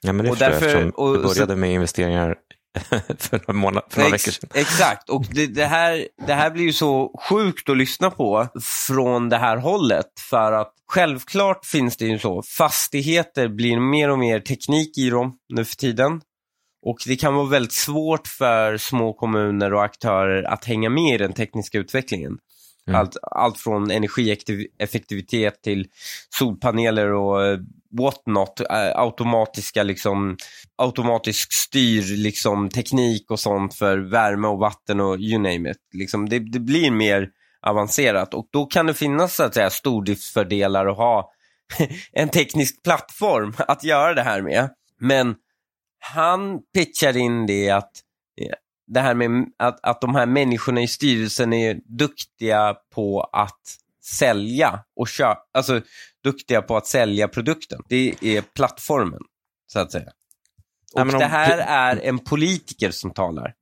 [0.00, 2.36] Ja, men det Och därför- och du började med investeringar
[3.18, 4.50] för några, månad, för några Ex- veckor sedan.
[4.54, 8.48] Exakt, och det, det, här, det här blir ju så sjukt att lyssna på
[8.86, 10.06] från det här hållet.
[10.30, 15.32] För att självklart finns det ju så, fastigheter blir mer och mer teknik i dem
[15.48, 16.20] nu för tiden.
[16.86, 21.18] Och det kan vara väldigt svårt för små kommuner och aktörer att hänga med i
[21.18, 22.32] den tekniska utvecklingen.
[22.88, 23.00] Mm.
[23.00, 25.86] Allt, allt från energieffektivitet till
[26.38, 27.58] solpaneler och eh,
[27.98, 30.36] whatnot, eh, automatiska liksom,
[30.76, 35.76] automatisk styr liksom, teknik och sånt för värme och vatten och you name it.
[35.92, 37.28] Liksom, det, det blir mer
[37.62, 41.32] avancerat och då kan det finnas så att säga stordriftsfördelar att ha
[42.12, 44.70] en teknisk plattform att göra det här med.
[45.00, 45.34] Men
[46.00, 47.92] han pitchar in det att
[48.40, 48.54] eh,
[48.88, 53.60] det här med att, att de här människorna i styrelsen är duktiga på att
[54.18, 55.80] sälja och köpa, alltså
[56.24, 57.80] duktiga på att sälja produkten.
[57.88, 59.20] Det är plattformen,
[59.66, 60.10] så att säga.
[60.94, 63.54] Och Nej, om- det här är en politiker som talar.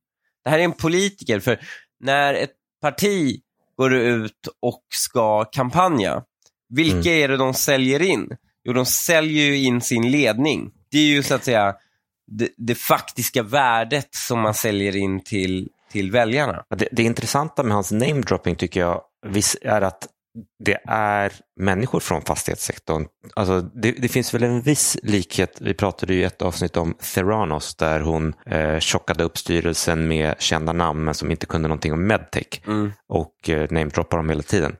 [0.43, 1.59] Det här är en politiker, för
[1.99, 3.41] när ett parti
[3.77, 6.23] går ut och ska kampanja,
[6.69, 8.29] vilka är det de säljer in?
[8.63, 10.71] Jo, de säljer ju in sin ledning.
[10.91, 11.75] Det är ju så att säga
[12.27, 16.63] det, det faktiska värdet som man säljer in till, till väljarna.
[16.69, 19.01] Ja, Det, det intressanta med hans namedropping tycker jag
[19.61, 20.07] är att
[20.63, 23.05] det är människor från fastighetssektorn.
[23.35, 26.93] Alltså, det, det finns väl en viss likhet, vi pratade ju i ett avsnitt om
[27.13, 31.93] Theranos där hon eh, tjockade upp styrelsen med kända namn men som inte kunde någonting
[31.93, 32.91] om medtech Mm.
[33.09, 34.75] och eh, namedroppar dem hela tiden.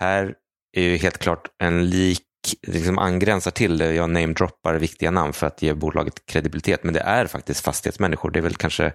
[0.00, 0.34] Här
[0.76, 2.22] är ju helt klart en lik,
[2.66, 7.00] liksom angränsar till det, jag namedroppar viktiga namn för att ge bolaget kredibilitet, men det
[7.00, 8.30] är faktiskt fastighetsmänniskor.
[8.30, 8.92] Det är väl kanske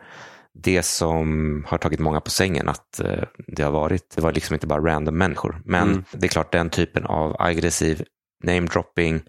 [0.53, 4.53] det som har tagit många på sängen, att eh, det har varit, det var liksom
[4.53, 5.61] inte bara random människor.
[5.65, 6.03] Men Mm.
[6.11, 8.03] det är klart den typen av aggressiv
[8.43, 9.21] namedropping,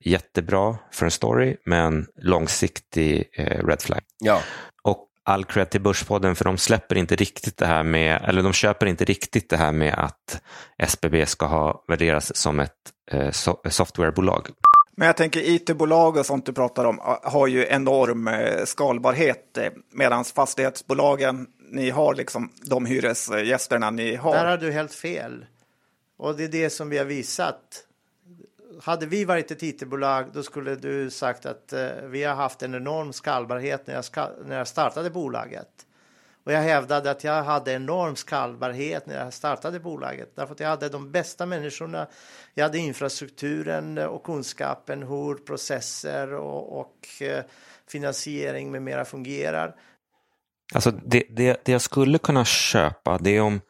[0.00, 4.00] jättebra för en story, men långsiktig eh, red flag.
[4.18, 4.40] Ja.
[4.82, 8.52] Och all cred till Börspodden för de släpper inte riktigt det här med, eller de
[8.52, 10.42] köper inte riktigt det här med att
[10.78, 12.72] SBB ska ha värderas som ett
[13.10, 14.48] eh, so softwarebolag.
[14.96, 19.72] Men jag tänker IT-bolag och sånt du pratar om har ju enorm eh, skalbarhet eh,
[19.92, 24.34] medan fastighetsbolagen, ni har liksom de hyresgästerna ni har.
[24.34, 25.46] Där har du helt fel.
[26.18, 27.84] Och det är det som vi har visat.
[28.82, 32.74] Hade vi varit ett IT-bolag då skulle du sagt att eh, vi har haft en
[32.74, 35.86] enorm skalbarhet när jag, ska, när jag startade bolaget.
[36.44, 40.36] Och jag hävdade att jag hade enorm skalbarhet när jag startade bolaget.
[40.36, 42.06] Därför att jag hade de bästa människorna.
[42.54, 47.44] Jag hade infrastrukturen och kunskapen hur processer och, och eh,
[47.88, 49.74] finansiering med mera fungerar.
[50.74, 53.60] Alltså det, det, det jag skulle kunna köpa det är om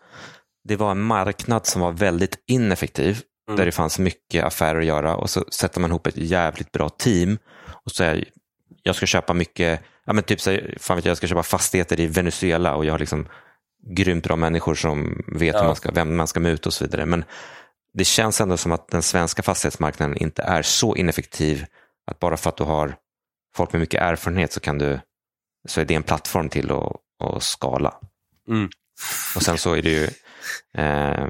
[0.65, 3.23] det var en marknad som var väldigt ineffektiv.
[3.49, 3.59] Mm.
[3.59, 6.89] Där det fanns mycket affärer att göra och så sätter man ihop ett jävligt bra
[6.89, 7.39] team.
[7.85, 8.25] Och säger
[8.83, 12.01] jag ska köpa mycket, ja men typ så, fan vet jag, jag ska köpa fastigheter
[12.01, 13.29] i Venezuela och jag har liksom
[13.87, 15.65] grymt bra människor som vet ja.
[15.65, 17.07] man ska, vem man ska muta och så vidare.
[17.07, 17.25] Men
[17.95, 21.67] det känns ändå som att den svenska fastighetsmarknaden inte är så ineffektiv
[22.07, 22.97] att bara för att du har
[23.57, 25.01] folk med mycket erfarenhet så, kan du,
[25.69, 26.93] så är det en plattform till att,
[27.25, 27.95] att skala.
[28.49, 28.69] Mm.
[29.37, 30.09] Och sen så är det ju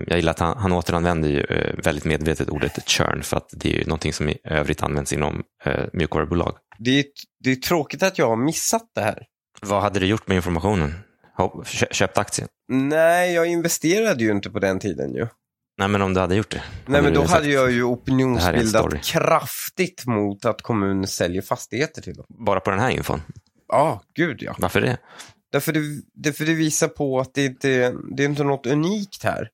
[0.06, 3.74] jag gillar att han, han återanvänder ju eh, väldigt medvetet ordet churn för att det
[3.74, 6.56] är ju någonting som i övrigt används inom eh, mjukvarubolag.
[6.78, 7.04] Det är,
[7.44, 9.26] det är tråkigt att jag har missat det här.
[9.62, 10.94] Vad hade du gjort med informationen?
[11.90, 12.48] Köpt aktien?
[12.68, 15.26] Nej, jag investerade ju inte på den tiden ju.
[15.78, 16.62] Nej, men om du hade gjort det?
[16.86, 22.26] Nej, men då hade jag ju opinionsbildat kraftigt mot att kommunen säljer fastigheter till dem.
[22.28, 23.22] Bara på den här infon?
[23.68, 24.54] Ja, gud ja.
[24.58, 24.98] Varför det?
[25.54, 25.80] Därför det,
[26.14, 29.50] därför det visar på att det inte det är inte något unikt här.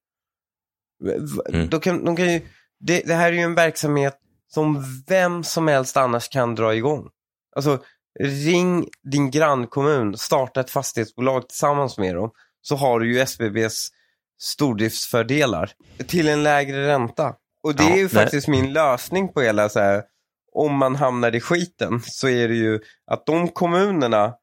[1.49, 1.69] Mm.
[1.69, 2.41] Då kan, de kan ju,
[2.81, 7.09] det, det, här är ju en verksamhet som vem som helst annars kan dra igång.
[7.57, 7.79] Alltså,
[8.21, 12.31] ring din grannkommun, starta ett fastighetsbolag tillsammans med dem,
[12.63, 13.89] så har du ju SBBs
[14.39, 15.73] stordriftsfördelar
[16.07, 17.35] till en lägre ränta.
[17.63, 20.03] Och det ja, är ju faktiskt min lösning på hela så här,
[20.53, 24.35] om man hamnar i skiten, så är det ju att de kommunerna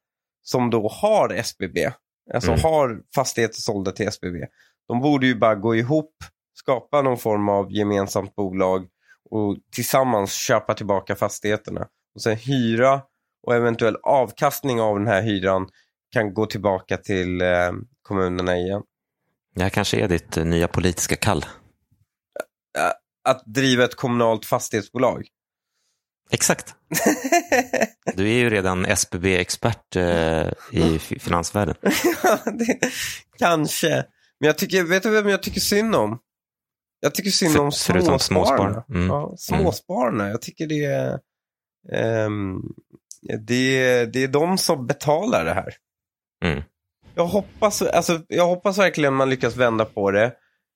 [0.49, 1.91] som då har SBB,
[2.33, 2.63] alltså mm.
[2.63, 4.45] har fastigheter sålda till SBB,
[4.87, 6.15] de borde ju bara gå ihop,
[6.53, 8.87] skapa någon form av gemensamt bolag
[9.29, 11.87] och tillsammans köpa tillbaka fastigheterna.
[12.15, 13.01] Och sen hyra
[13.47, 15.69] och eventuell avkastning av den här hyran
[16.11, 18.81] kan gå tillbaka till eh, kommunerna igen.
[19.55, 21.45] Det här kanske är ditt eh, nya politiska kall.
[23.23, 25.27] Att driva ett kommunalt fastighetsbolag.
[26.31, 26.75] Exakt.
[28.13, 31.75] Du är ju redan SBB-expert eh, i finansvärlden.
[32.23, 32.79] ja, det,
[33.37, 34.05] kanske.
[34.39, 36.19] Men jag tycker, vet du vem jag tycker synd om?
[36.99, 38.19] Jag tycker synd För, om småspararna.
[38.19, 38.83] småspararna.
[38.89, 39.07] Mm.
[39.07, 40.29] Ja, småspararna.
[40.29, 41.19] Jag tycker det är,
[42.25, 42.61] um,
[43.47, 45.73] det, det är de som betalar det här.
[46.45, 46.63] Mm.
[47.15, 50.33] Jag, hoppas, alltså, jag hoppas verkligen man lyckas vända på det.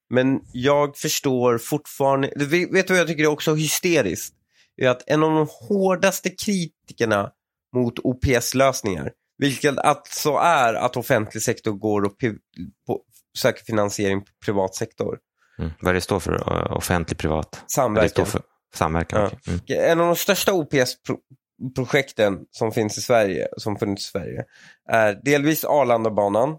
[0.10, 2.30] Men jag förstår fortfarande,
[2.72, 4.36] vet du vad jag tycker är också hysteriskt?
[4.86, 7.32] Är att en av de hårdaste kritikerna
[7.76, 12.15] mot OPS-lösningar, vilket alltså är att offentlig sektor går och
[13.38, 15.20] söker finansiering på privat sektor.
[15.60, 15.72] Mm.
[15.82, 16.72] Vad det står för?
[16.74, 17.63] Offentlig, privat?
[17.67, 18.26] Samverkan.
[18.26, 18.41] För
[18.76, 19.30] samverkan.
[19.46, 19.52] Ja.
[19.52, 19.91] Mm.
[19.91, 24.46] En av de största OPS-projekten som finns i Sverige, som funnits i Sverige,
[24.89, 26.58] är delvis Arlandabanan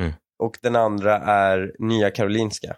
[0.00, 0.12] mm.
[0.38, 2.76] och den andra är Nya Karolinska.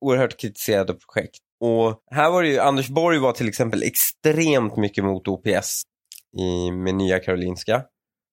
[0.00, 1.40] Oerhört kritiserade projekt.
[1.60, 5.82] Och här var det ju, Anders Borg var till exempel extremt mycket mot OPS
[6.38, 7.82] i, med Nya Karolinska.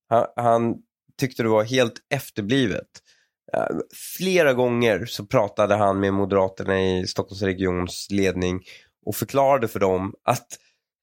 [0.10, 0.76] Han, han
[1.20, 2.88] tyckte det var helt efterblivet.
[3.58, 3.80] Uh,
[4.18, 8.60] flera gånger så pratade han med Moderaterna i Stockholmsregions ledning
[9.06, 10.48] och förklarade för dem att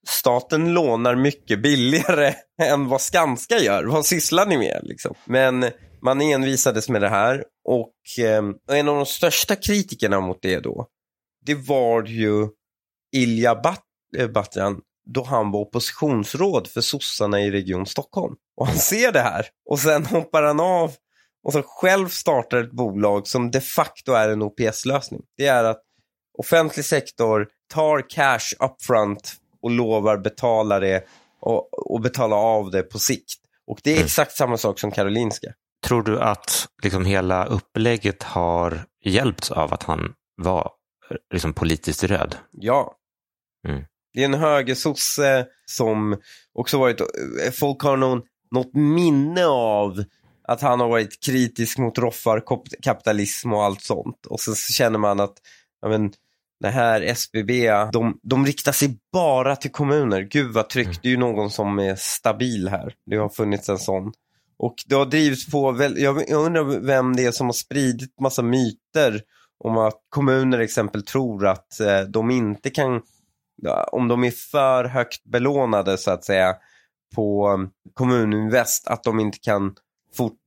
[0.07, 3.83] staten lånar mycket billigare än vad Skanska gör.
[3.83, 4.79] Vad sysslar ni med?
[4.83, 5.15] Liksom?
[5.25, 5.65] Men
[6.01, 10.87] man envisades med det här och eh, en av de största kritikerna mot det då
[11.45, 12.47] det var ju
[13.15, 13.83] Ilja Bat
[14.17, 18.35] eh, Batjan då han var oppositionsråd för sossarna i Region Stockholm.
[18.57, 20.91] Och han ser det här och sen hoppar han av
[21.43, 25.21] och så själv startar ett bolag som de facto är en OPS-lösning.
[25.37, 25.81] Det är att
[26.37, 31.05] offentlig sektor tar cash upfront och lovar betala det
[31.41, 33.39] och, och betala av det på sikt.
[33.67, 34.05] Och det är mm.
[34.05, 35.53] exakt samma sak som Karolinska.
[35.85, 40.71] Tror du att liksom hela upplägget har hjälpts av att han var
[41.33, 42.35] liksom politiskt röd.
[42.51, 42.95] Ja.
[43.67, 43.83] Mm.
[44.13, 46.17] Det är en högersosse som
[46.53, 47.01] också varit,
[47.53, 50.03] folk har någon, något minne av
[50.43, 54.25] att han har varit kritisk mot roffarkapitalism och allt sånt.
[54.25, 55.33] Och så känner man att
[55.81, 56.11] ja, men,
[56.59, 60.21] det här SBB, de, de riktar sig bara till kommuner.
[60.21, 60.99] Gud vad tryggt, mm.
[61.01, 62.93] det är ju någon som är stabil här.
[63.05, 64.13] Det har funnits en sån.
[64.57, 68.19] Och det har drivits på, väl, jag jag undrar vem det är som har spridit
[68.19, 69.21] massa myter
[69.63, 73.01] om att kommuner exempel tror att eh, de inte kan,
[73.91, 76.55] om de är för högt belånade så att säga
[77.15, 79.75] på um, Kommuninvest, att de inte kan
[80.17, 80.37] fort,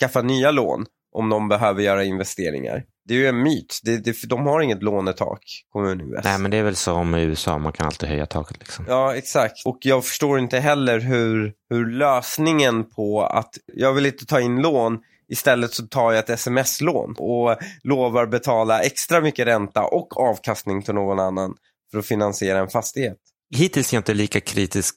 [0.00, 2.84] skaffa nya lån om de behöver göra investeringar.
[3.04, 3.80] Det är ju en myt.
[3.82, 6.24] Det, det, de har inget lånetak, Kommuninvest.
[6.24, 8.58] Nej, men det är väl som i USA, man kan alltid höja taket.
[8.58, 8.84] Liksom.
[8.88, 9.66] Ja, exakt.
[9.66, 14.62] Och jag förstår inte heller hur, hur lösningen på att jag vill inte ta in
[14.62, 14.98] lån,
[15.30, 20.94] istället så tar jag ett sms-lån och lovar betala extra mycket ränta och avkastning till
[20.94, 21.54] någon annan
[21.90, 23.16] för att finansiera en fastighet.
[23.56, 24.94] Hittills är jag inte lika kritisk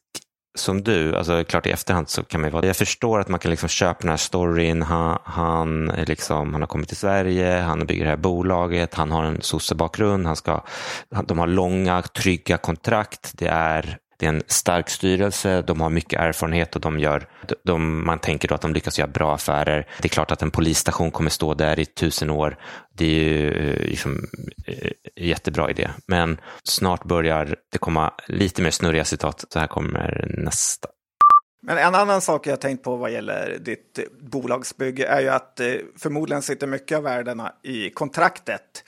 [0.57, 3.39] som du, alltså klart i efterhand så kan man ju vara Jag förstår att man
[3.39, 7.59] kan liksom köpa den här storyn, han, han, är liksom, han har kommit till Sverige,
[7.59, 10.63] han bygger det här bolaget, han har en sossebakgrund, han ska,
[11.27, 16.19] de har långa, trygga kontrakt, det är, det är en stark styrelse, de har mycket
[16.19, 17.27] erfarenhet och de gör,
[17.63, 19.87] de, man tänker då att de lyckas göra bra affärer.
[20.01, 22.57] Det är klart att en polisstation kommer stå där i tusen år,
[22.93, 24.27] det är ju eh, liksom,
[24.67, 25.89] eh, jättebra idé.
[26.07, 30.87] Men snart börjar det komma lite mer snurriga citat, så här kommer nästa.
[31.61, 35.73] Men en annan sak jag tänkt på vad gäller ditt bolagsbygge är ju att eh,
[35.97, 38.83] förmodligen sitter mycket av värdena i kontraktet.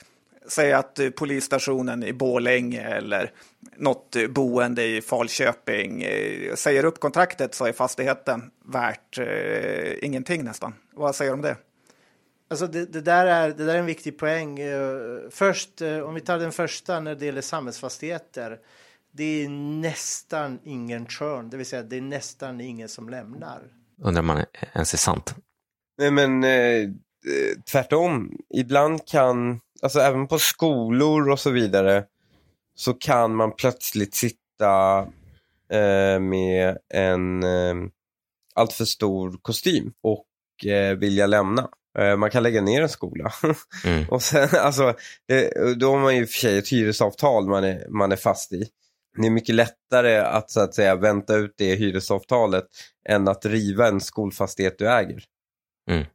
[0.48, 3.32] Säg att eh, polisstationen i Borlänge eller
[3.76, 10.44] något eh, boende i Falköping eh, säger upp kontraktet så är fastigheten värt eh, ingenting
[10.44, 10.74] nästan.
[10.94, 11.56] Vad säger du om det?
[12.50, 14.60] Alltså det, det, där är, det där är en viktig poäng.
[15.30, 18.58] Först, om vi tar den första när det gäller samhällsfastigheter.
[19.12, 19.48] Det är
[19.80, 23.62] nästan ingen churn, det vill säga det är nästan ingen som lämnar.
[24.02, 24.44] Undrar om man
[24.74, 25.34] ens är sant.
[25.98, 26.88] Nej men eh,
[27.72, 28.32] tvärtom.
[28.54, 32.04] Ibland kan, alltså även på skolor och så vidare,
[32.74, 35.00] så kan man plötsligt sitta
[35.72, 37.74] eh, med en eh,
[38.54, 41.68] alltför stor kostym och eh, vilja lämna.
[41.98, 43.32] Eh, man kan lägga ner en skola.
[43.84, 44.08] Mm.
[44.08, 44.94] och sen, alltså,
[45.28, 48.68] det, då har man ju för sig ett hyresavtal man är, man är fast i.
[49.18, 52.64] Det är mycket lättare att så att säga vänta ut det hyresavtalet
[53.08, 55.24] än att riva en skolfastighet du äger.
[55.90, 56.06] Mm.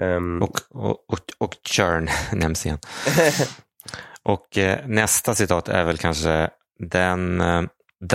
[0.00, 2.78] Ehm, Och, och, och, och churn nämns igen.
[4.22, 7.62] Och eh, nästa citat är väl kanske den eh,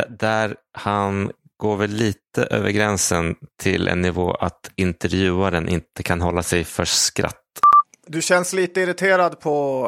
[0.09, 6.43] där han går väl lite över gränsen till en nivå att intervjuaren inte kan hålla
[6.43, 7.39] sig för skratt.
[8.07, 9.87] Du känns lite irriterad på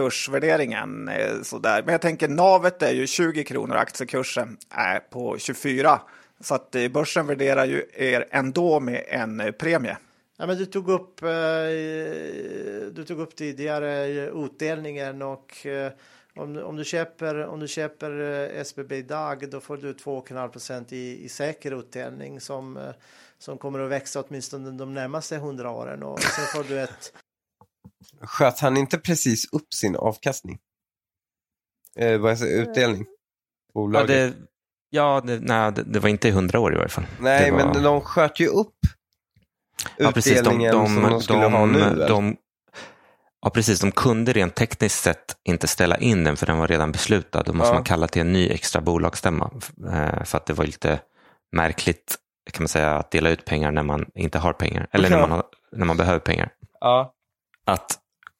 [0.00, 1.08] aktiekursvärderingen.
[1.08, 1.82] eh, Sådär.
[1.82, 6.00] Men jag tänker navet är ju 20 kronor, aktiekursen är på 24.
[6.40, 9.96] Så att eh, börsen värderar ju er ändå med en eh, premie.
[10.36, 11.28] Ja, men du, tog upp, eh,
[12.92, 15.92] du tog upp tidigare utdelningen och eh,
[16.34, 20.92] om, om, du köper, om du köper eh, SBB idag då får du 2,5 procent
[20.92, 22.92] i, i säker utdelning som,
[23.38, 27.12] som kommer att växa åtminstone de närmaste 100 åren och sen får du ett
[28.20, 30.58] Sköt han inte precis upp sin avkastning?
[31.96, 33.06] Eh, vad säger, utdelning?
[33.08, 33.14] Ja,
[33.74, 34.08] Bolaget?
[34.08, 34.34] det,
[34.90, 37.06] ja, det, nej, det, det var inte i hundra år i varje fall.
[37.20, 38.76] Nej, var, men de sköt ju upp
[39.96, 42.04] ja, precis, de, de, som de skulle de, ha nu.
[42.08, 42.36] de,
[43.42, 43.80] Ja, precis.
[43.80, 47.42] De kunde rent tekniskt sett inte ställa in den för den var redan beslutad.
[47.42, 47.74] Då måste Ja.
[47.74, 49.50] man kalla till en ny extra bolagsstämma.
[49.92, 51.00] eh, För att det var lite
[51.56, 52.16] märkligt
[52.52, 54.86] kan man säga, att dela ut pengar när man inte har pengar.
[54.92, 55.42] Eller när man, har,
[55.76, 56.48] när man behöver pengar.
[56.80, 57.12] Ja,
[57.66, 57.98] Att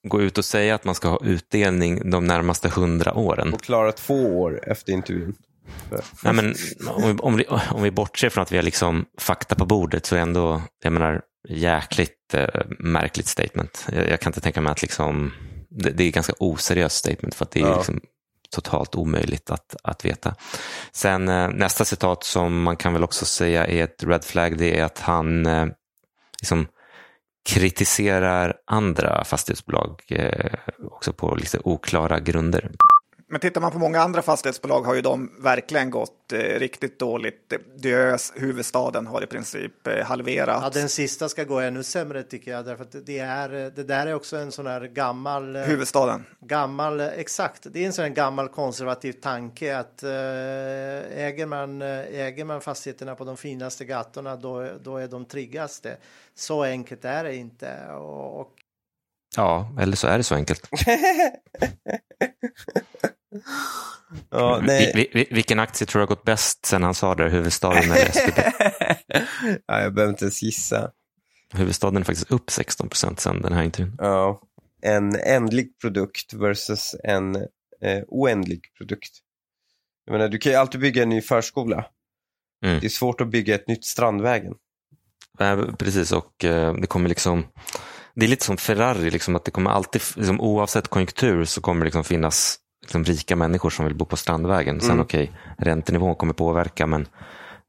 [0.09, 3.55] gå ut och säga att man ska ha utdelning de närmaste hundra åren.
[3.55, 5.35] och klara två år efter intervjun.
[6.23, 6.55] Nej, men,
[6.89, 10.07] om, vi, om, vi, om vi bortser från att vi har liksom fakta på bordet
[10.07, 13.87] så är ändå, jag menar, jäkligt eh, märkligt statement.
[13.93, 15.33] Jag, jag kan inte tänka mig att liksom,
[15.71, 17.77] det, det är ett ganska oseriöst statement för att det är Ja.
[17.77, 18.01] liksom
[18.51, 20.35] totalt omöjligt att, att veta.
[20.93, 24.79] Sen eh, nästa citat som man kan väl också säga är ett red flag, det
[24.79, 25.67] är att han eh,
[26.41, 26.67] liksom
[27.49, 30.53] kritiserar andra fastighetsbolag eh,
[30.91, 32.71] också på lite oklara grunder.
[33.29, 37.53] Men tittar man på många andra fastighetsbolag har ju de verkligen gått eh, riktigt dåligt.
[37.77, 40.63] Diös, huvudstaden, har i princip eh, halverat.
[40.63, 44.07] Ja, den sista ska gå ännu sämre tycker jag, därför att det, är, det där
[44.07, 46.25] är också en sån här gammal, eh, Huvudstaden.
[46.41, 50.11] gammal, eh, exakt, det är en sån här gammal konservativ tanke att eh,
[51.19, 55.97] äger, man, eh, äger man fastigheterna på de finaste gatorna då, då är de tryggaste.
[56.35, 57.87] Så enkelt är det inte.
[57.93, 58.53] Och, och
[59.37, 60.69] Ja, eller så är det så enkelt.
[64.31, 64.93] Ja, nej.
[64.95, 67.29] Vi, vi, vilken aktie tror du har gått bäst sen han sa det?
[67.29, 68.43] Huvudstaden eller SBB?
[69.67, 70.91] ja, jag behöver inte ens gissa.
[71.53, 73.97] Huvudstaden är faktiskt upp 16 procent sen den här intervjun.
[73.99, 74.43] Ja.
[74.83, 77.37] En ändlig produkt versus en
[77.83, 79.11] eh, oändlig produkt.
[80.05, 81.87] Jag menar, du kan ju alltid bygga en ny förskola.
[82.65, 82.81] Mm.
[82.81, 84.55] Det är svårt att bygga ett nytt Strandvägen.
[85.41, 87.45] Eh, precis, och eh, det kommer liksom
[88.15, 91.81] det är lite som Ferrari, liksom, att det kommer alltid, liksom, oavsett konjunktur så kommer
[91.81, 94.81] det liksom finnas liksom, rika människor som vill bo på Strandvägen.
[94.81, 95.01] Sen Mm.
[95.01, 97.03] okej, räntenivån kommer påverka men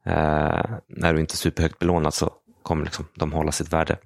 [0.04, 3.96] eh, när du inte är superhögt belånad så kommer liksom, de hålla sitt värde.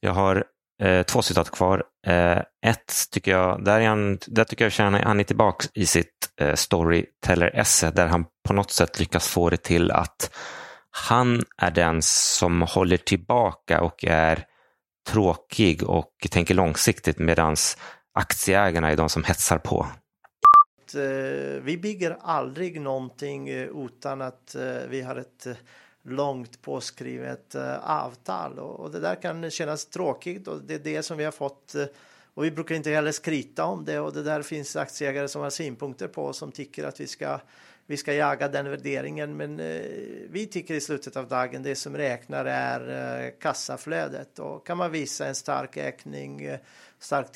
[0.00, 0.44] Jag har
[0.82, 1.84] eh, två citat kvar.
[2.06, 5.86] Eh, ett tycker jag, där, är han, där tycker jag känner han är tillbaka i
[5.86, 10.30] sitt eh, storyteller-esse där han på något sätt lyckas få det till att
[10.90, 14.44] han är den som håller tillbaka och är
[15.08, 17.56] tråkig och tänker långsiktigt medan
[18.18, 19.86] aktieägarna är de som hetsar på.
[20.94, 25.46] Eh, vi bygger aldrig någonting eh, utan att eh, vi har ett
[26.02, 28.58] långt påskrivet avtal.
[28.58, 31.74] Och det där kan kännas tråkigt och det är det som vi har fått
[32.34, 34.00] och vi brukar inte heller skryta om det.
[34.00, 37.40] Och det där finns aktieägare som har synpunkter på som tycker att vi ska
[37.90, 39.36] vi ska jaga den värderingen.
[39.36, 39.82] Men eh,
[40.30, 42.80] vi tycker i slutet av dagen det som räknar är
[43.24, 44.38] eh, kassaflödet.
[44.38, 46.58] Och kan man visa en stark ökning, eh,
[47.00, 47.26] stark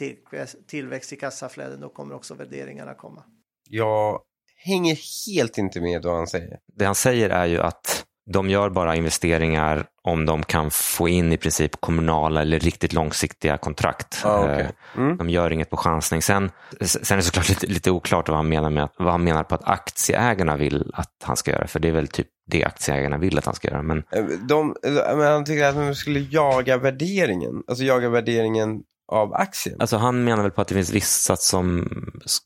[0.66, 3.22] tillväxt, i kassaflödet då kommer också värderingarna komma.
[3.68, 4.20] Jag
[4.64, 6.58] hänger helt inte med vad han säger.
[6.74, 11.32] Det han säger är ju att de gör bara investeringar om de kan få in
[11.32, 14.22] i princip kommunala eller riktigt långsiktiga kontrakt.
[14.24, 14.60] Ah, okej.
[14.60, 15.16] Eh, Mm.
[15.16, 16.22] De gör inget på chansning.
[16.22, 16.50] Sen,
[16.80, 19.44] sen är det såklart lite, lite oklart vad han, menar med att, vad han menar
[19.44, 21.66] på att aktieägarna vill att han ska göra.
[21.66, 23.82] För det är väl typ det aktieägarna vill att han ska göra.
[23.82, 27.62] Men Eh, De, eh, men han tycker att man skulle jaga värderingen.
[27.68, 28.82] Alltså jaga värderingen
[29.12, 29.76] av aktien.
[29.80, 31.88] alltså, han menar väl på att det finns vissa som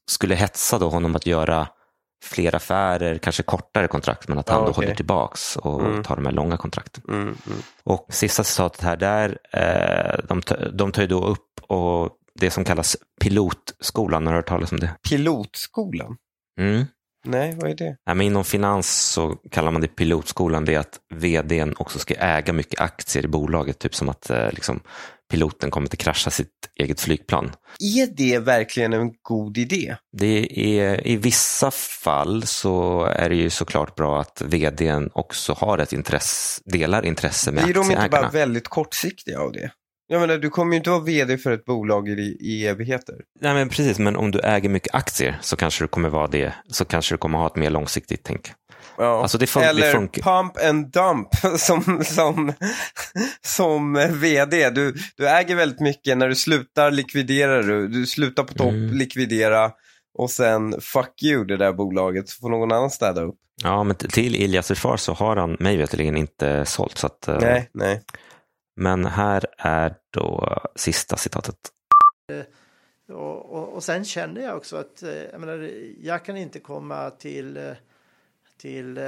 [0.06, 1.68] skulle hetsa då honom att göra
[2.24, 4.84] fler affärer, kanske kortare kontrakt, men att han Ah, då okej.
[4.84, 6.02] håller tillbaks och Mm.
[6.02, 7.02] tar de här långa kontrakten.
[7.08, 7.58] Mm, mm.
[7.84, 12.10] Och sista citatet här, där, eh, de, ta- de tar ju då upp och
[12.40, 14.90] det som kallas pilotskolan, har du hört talas om det?
[15.08, 16.16] Pilotskolan?
[16.60, 16.84] Mm.
[17.24, 17.96] Nej, vad är det?
[18.06, 22.14] Nej, men inom finans så kallar man det pilotskolan, det är att vdn också ska
[22.14, 24.80] äga mycket aktier i bolaget, typ som att eh, liksom,
[25.30, 26.50] piloten kommer att krascha sitt
[26.80, 27.52] eget flygplan.
[27.96, 29.96] Är det verkligen en god idé?
[30.12, 35.78] Det är, I vissa fall så är det ju såklart bra att vdn också har
[35.78, 38.22] ett intresse, delar intresse med Blir de inte aktieägarna.
[38.22, 39.70] bara väldigt kortsiktiga av det?
[40.08, 43.14] Jag menar, du kommer ju inte vara vd för ett bolag i, i evigheter.
[43.40, 46.52] Nej, men precis, men om du äger mycket aktier så kanske du kommer vara det,
[46.70, 48.52] så kanske du kommer ha ett mer långsiktigt tänk.
[48.98, 49.22] Ja.
[49.22, 51.28] Alltså, det fun- det Eller funkar- pump and dump
[51.60, 52.52] som, som,
[53.44, 54.70] som vd.
[54.70, 57.88] Du, du äger väldigt mycket, när du slutar likviderar du.
[57.88, 58.94] Du slutar på topp, Mm.
[58.96, 59.70] likvidera
[60.18, 63.34] och sen fuck you det där bolaget så får någon annan städa upp.
[63.62, 66.98] Ja, men till Ilias försvar så har han mig veterligen inte sålt.
[66.98, 68.02] Så att, eh, Nej, nej.
[68.78, 71.56] Men här är då sista citatet.
[72.32, 72.44] Eh,
[73.16, 75.70] och, och, och sen känner jag också att eh, jag, menar,
[76.00, 77.72] jag kan inte komma till, eh,
[78.56, 78.98] till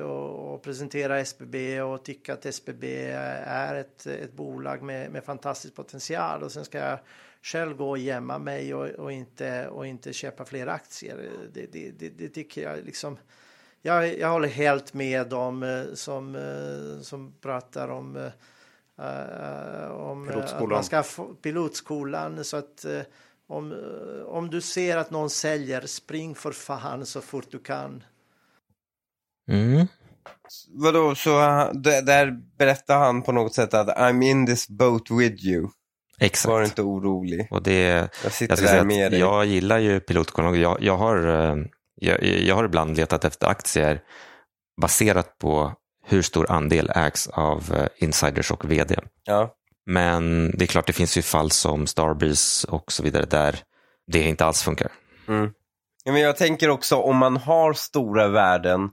[0.00, 2.84] och, och presentera SBB och tycka att SBB
[3.44, 6.98] är ett, ett bolag med, med fantastisk potential och sen ska jag
[7.42, 11.30] själv gå och gömma mig och, och, inte, och inte köpa fler aktier.
[11.52, 13.18] Det, det, det, det tycker jag liksom.
[13.82, 16.38] Jag, jag håller helt med dem som,
[17.02, 18.30] som pratar om
[18.98, 20.68] om eh, att Pilotskolan.
[20.68, 23.00] man ska få pilotskolan så att eh,
[23.48, 28.04] om, eh, om du ser att någon säljer, spring för fan så fort du kan.
[29.50, 29.86] Mm.
[30.68, 31.30] Vadå, så
[32.02, 35.68] där berättar han på något sätt att I'm in this boat with you.
[36.20, 36.50] Exakt.
[36.50, 37.48] Var inte orolig.
[37.50, 39.20] Och det, Jag sitter jag, ska där säga med dig.
[39.20, 40.60] jag gillar ju pilotkollon.
[40.60, 41.56] Jag, jag, har, eh,
[41.94, 44.02] jag, jag har ibland letat efter aktier
[44.80, 45.72] baserat på
[46.08, 48.96] hur stor andel ägs av eh, insiders och vd.
[49.24, 49.54] Ja.
[49.86, 53.58] Men det är klart, det finns ju fall som Starbreeze och så vidare där
[54.06, 54.92] det inte alls funkar.
[55.28, 55.50] Mm.
[56.04, 58.90] Ja, men jag tänker också om man har stora värden,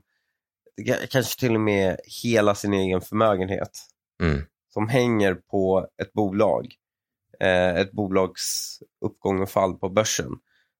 [1.10, 3.70] kanske till och med hela sin egen förmögenhet
[4.22, 4.42] Mm.
[4.72, 6.66] som hänger på ett bolag,
[7.40, 10.30] eh, ett bolags uppgång och fall på börsen,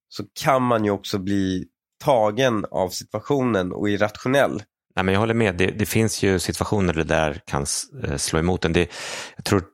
[0.08, 1.66] så kan man ju också bli
[2.04, 4.62] tagen av situationen och irrationell.
[4.96, 7.66] Nej, men jag håller med, det, det finns ju situationer där det där kan
[8.04, 8.72] eh, slå emot en.
[8.72, 8.90] Det,
[9.36, 9.66] jag tror, tror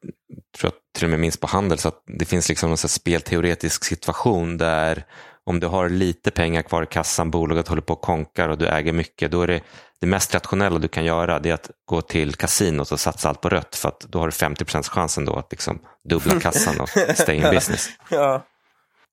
[0.63, 4.59] jag till och med minst på handel så att det finns liksom en spelteoretisk situation
[4.59, 5.05] där
[5.45, 8.67] om du har lite pengar kvar i kassan, bolaget håller på och konkar och du
[8.69, 9.61] äger mycket, då är det
[10.01, 13.41] det mest rationella du kan göra det är att gå till kasinot och satsa allt
[13.41, 16.89] på rött för att då har du 50% chansen då att liksom dubbla kassan och
[17.15, 17.89] stay in business.
[18.11, 18.47] Ja.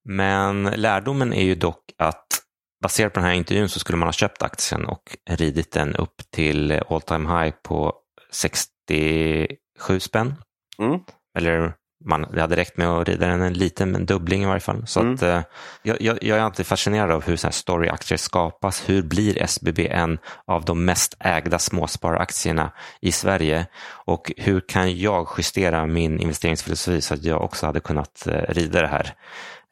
[0.05, 2.26] Men lärdomen är ju dock att
[2.84, 6.22] baserat på den här intervjun så skulle man ha köpt aktien och ridit den upp
[6.32, 7.94] till all time high på
[8.32, 10.36] 67 spänn.
[10.80, 11.00] Mm.
[11.38, 11.74] Eller
[12.06, 14.88] man, det hade räckt med att rida den en liten en dubbling i varje fall.
[14.88, 15.14] Så Mm.
[15.14, 15.42] att, eh,
[15.84, 18.90] jag, jag, jag är alltid fascinerad av hur så här storyaktier skapas.
[18.90, 22.72] Hur blir SBB en av de mest ägda småsparaktierna
[23.02, 23.68] i Sverige?
[24.06, 28.82] Och hur kan jag justera min investeringsfilosofi så att jag också hade kunnat eh, rida
[28.82, 29.14] det här?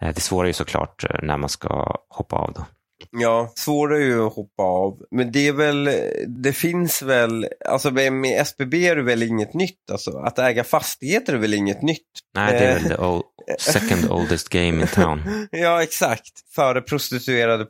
[0.01, 2.53] Eh, det svåra är ju såklart när man ska hoppa av.
[2.53, 2.65] Då.
[3.11, 5.01] Ja, svårare ju att hoppa av.
[5.11, 5.89] Men det är väl,
[6.27, 10.17] det finns väl, alltså med SBB är det väl inget nytt alltså.
[10.17, 12.01] Att äga fastigheter är väl inget nytt.
[12.35, 13.23] Nej, det är Eh, väl the old,
[13.59, 15.47] second oldest game in town.
[15.51, 16.31] Ja, exakt.
[16.55, 17.67] Före prostituerade,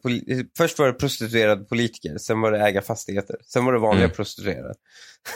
[0.58, 4.16] först var det prostituerade politiker, sen var det äga fastigheter, sen var det vanliga Mm.
[4.16, 4.74] prostituerade.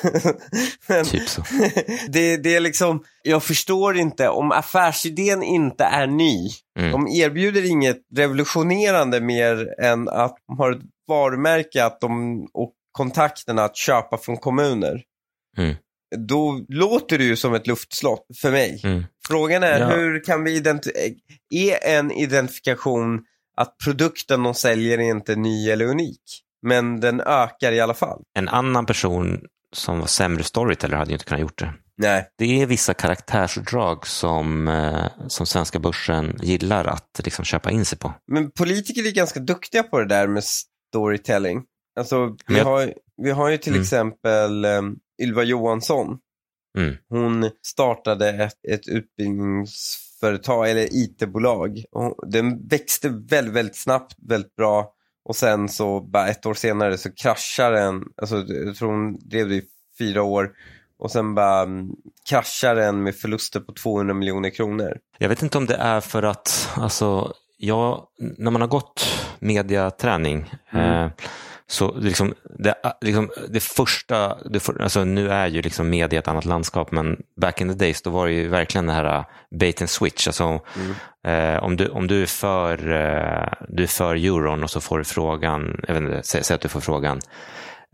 [0.87, 1.43] Men Typ så.
[2.07, 6.91] det, det är liksom, jag förstår inte, om affärsidén inte är ny, Mm.
[6.91, 13.63] de erbjuder inget revolutionerande mer än att de har ett varumärke att de, och kontakterna
[13.63, 15.03] att köpa från kommuner.
[15.57, 15.75] Mm.
[16.17, 18.81] Då låter det ju som ett luftslott för mig.
[18.83, 19.03] Mm.
[19.31, 19.87] Frågan är Ja.
[19.87, 21.13] hur kan vi identifiera,
[21.51, 23.23] är en identifikation
[23.57, 26.21] att produkten de säljer är inte ny eller unik,
[26.61, 28.21] men den ökar i alla fall.
[28.37, 29.39] En annan person
[29.73, 31.73] som var sämre storyteller hade ju inte kunnat gjort det.
[31.97, 32.29] Nej.
[32.37, 37.97] Det är vissa karaktärsdrag som, eh, som svenska börsen gillar att liksom köpa in sig
[37.97, 38.13] på.
[38.27, 41.63] Men politiker är ganska duktiga på det där med storytelling.
[41.99, 43.81] Alltså, vi, jag- har, vi har ju till Mm.
[43.81, 46.17] exempel um, Ylva Johansson.
[46.77, 46.95] Mm.
[47.09, 51.83] Hon startade ett, ett utbildningsföretag, eller IT-bolag.
[52.27, 54.93] Den växte väldigt, väldigt snabbt, väldigt bra.
[55.25, 59.49] Och sen så bara ett år senare så kraschar den, alltså jag tror hon drev
[59.49, 59.63] det i
[59.97, 60.51] fyra år.
[60.99, 61.95] Och sen bara um,
[62.29, 64.97] kraschar den med förluster på 200 miljoner kronor.
[65.17, 69.05] Jag vet inte om det är för att, alltså, jag, när man har gått
[69.39, 71.05] mediaträning Mm.
[71.05, 71.11] eh,
[71.71, 76.27] så liksom, det, liksom, det första, det för, alltså, nu är ju liksom media ett
[76.27, 79.25] annat landskap men back in the days då var det ju verkligen det här uh,
[79.59, 80.27] bait and switch.
[80.27, 80.59] Alltså,
[81.27, 84.97] eh, om, du, om du är för, eh, du är för euron och så får
[84.97, 87.19] du frågan, jag vet inte, säg, säg att du får frågan,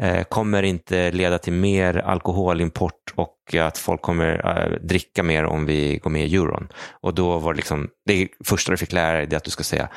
[0.03, 5.97] eh, kommer inte leda till mer alkoholimport och att folk kommer dricka mer om vi
[5.97, 6.67] går med i euron.
[7.01, 9.63] Och då var det liksom, det första du fick lära dig det att du ska
[9.63, 9.89] säga,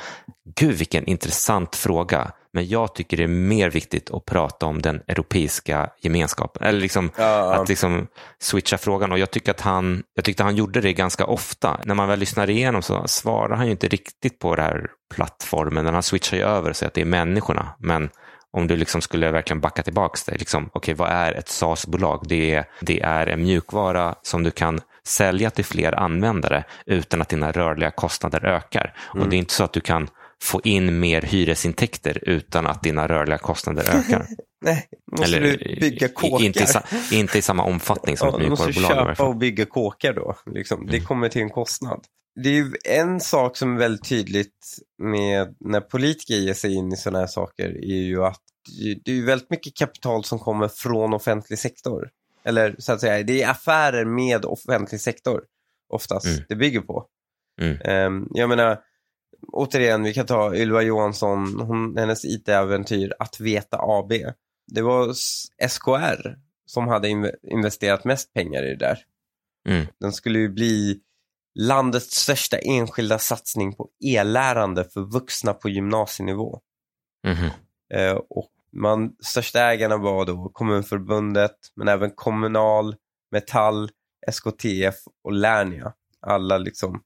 [0.55, 5.01] gud vilken intressant fråga, men jag tycker det är mer viktigt att prata om den
[5.07, 6.63] europeiska gemenskapen.
[6.63, 8.07] Eller liksom Ja, att liksom
[8.39, 9.11] switcha frågan.
[9.11, 11.79] Och jag tycker att han, jag tyckte han gjorde det ganska ofta.
[11.85, 15.83] När man väl lyssnar igenom så svarar han ju inte riktigt på den här plattformen.
[15.85, 17.75] Men han switchar ju över och säger att det är människorna.
[17.79, 18.09] Men
[18.53, 22.25] om du liksom skulle verkligen backa tillbaka det, liksom, okej vad är ett SaaS-bolag?
[22.27, 27.29] Det är, det är en mjukvara som du kan sälja till fler användare utan att
[27.29, 28.93] dina rörliga kostnader ökar.
[28.97, 30.09] Och det är inte så att du kan
[30.41, 34.27] få in mer hyresintäkter utan att dina rörliga kostnader ökar.
[34.65, 36.45] Nej, måste Eller, du bygga kåkar?
[36.45, 36.65] Inte
[37.11, 39.01] i, inte i samma omfattning som Ja, ett du måste mjukvarubolag.
[39.01, 40.35] i varje köpa och bygga kåkar då.
[40.45, 40.85] Liksom.
[40.87, 41.05] Det Mm.
[41.05, 42.05] kommer till en kostnad.
[42.43, 46.93] Det är ju en sak som är väldigt tydligt med när politiker ger sig in
[46.93, 48.39] i sådana här saker är ju att
[49.05, 52.09] det är väldigt mycket kapital som kommer från offentlig sektor.
[52.45, 55.41] Eller så att säga, det är affärer med offentlig sektor
[55.93, 56.41] oftast Mm.
[56.49, 57.05] det bygger på.
[57.61, 57.77] Mm.
[57.81, 58.79] Ehm, jag menar,
[59.47, 64.13] återigen, vi kan ta Ylva Johansson, hon, hennes IT-äventyr Att Veta AB.
[64.67, 65.13] Det var
[65.67, 66.35] SKR
[66.65, 68.99] som hade inve- investerat mest pengar i det där.
[69.69, 69.85] Mm.
[69.99, 70.99] Den skulle ju bli
[71.59, 76.59] landets största enskilda satsning på e-lärande för vuxna på gymnasienivå.
[77.27, 77.49] Mhm.
[77.93, 82.95] Eh, och man, största ägarna var då Kommunförbundet, men även Kommunal,
[83.31, 83.89] Metall,
[84.27, 85.93] SKTF och Lernia.
[86.21, 87.01] Alla liksom.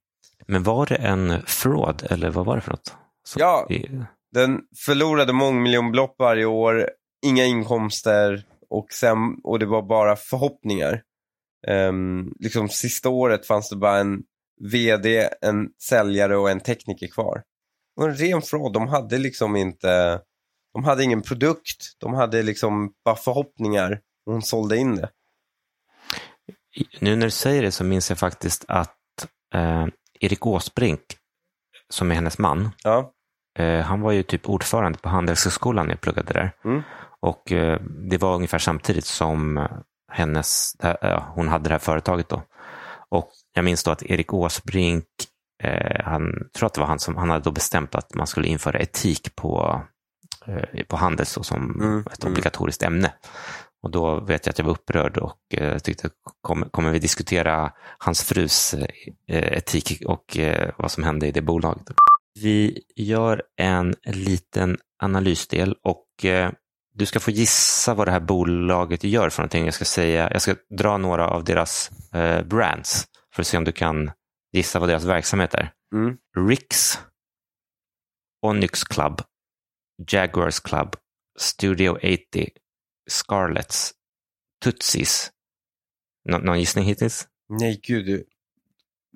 [0.48, 2.96] Men var det en fraud eller vad var det för något?
[3.24, 3.66] Så Ja.
[3.70, 6.90] det- Den förlorade mångmiljonbelopp varje år,
[7.26, 11.02] inga inkomster och, sen, och det var bara förhoppningar.
[11.68, 14.24] Ehm, liksom sista året fanns det bara en
[14.72, 17.44] vd, en säljare och en tekniker kvar.
[17.96, 18.74] Var en ren fraud.
[18.74, 20.22] De hade liksom inte,
[20.74, 21.96] de hade ingen produkt.
[22.00, 24.00] De hade liksom bara förhoppningar.
[24.26, 25.10] Och hon sålde in det.
[27.00, 28.98] Nu när du säger det så minns jag faktiskt att
[29.54, 29.86] eh,
[30.20, 31.02] Erik Åsbrink,
[31.90, 33.12] som är hennes man, Ja.
[33.60, 36.52] eh, han var ju typ ordförande på Handelshögskolan när jag pluggade där.
[36.66, 36.82] Mm.
[37.20, 39.68] Och eh, det var ungefär samtidigt som
[40.12, 42.42] hennes, ja, hon hade det här företaget då.
[43.10, 45.06] Och jag minns då att Erik Åsbrink,
[45.64, 48.48] eh, han tror att det var han som, han hade då bestämt att man skulle
[48.48, 49.82] införa etik på,
[50.48, 52.34] eh, på Handels då som Mm, ett mm.
[52.34, 53.14] obligatoriskt ämne.
[53.86, 56.10] Och då vet jag att jag var upprörd och eh, tyckte,
[56.42, 61.42] kommer, kommer vi diskutera hans frus eh, etik och eh, vad som hände i det
[61.42, 61.84] bolaget?
[62.40, 66.52] Vi gör en liten analysdel och eh,
[66.94, 69.66] du ska få gissa vad det här bolaget gör för någonting.
[69.66, 73.64] Jag ska, säga, jag ska dra några av deras eh, brands för att se om
[73.64, 74.12] du kan
[74.54, 75.72] gissa vad deras verksamhet är.
[75.96, 76.18] Mm.
[76.38, 77.00] Rick's,
[78.42, 79.22] Onyx Club,
[80.12, 80.96] Jaguars Club,
[81.40, 82.50] Studio 80,
[83.08, 83.92] Scarlets,
[84.64, 85.32] Tutsis.
[86.30, 87.28] Nå någon gissning hittills?
[87.50, 88.24] Nej, gud.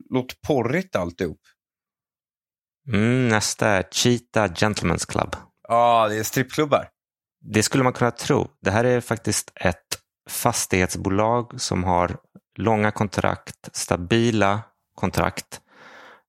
[0.09, 1.41] Låter porrigt alltihop.
[2.87, 5.35] Mm, nästa är Cheetah Gentlemen's Club.
[5.67, 6.89] Ja, det är strippklubbar.
[7.41, 8.47] Det skulle man kunna tro.
[8.61, 12.17] Det här är faktiskt ett fastighetsbolag som har
[12.57, 14.61] långa kontrakt, stabila
[14.95, 15.61] kontrakt,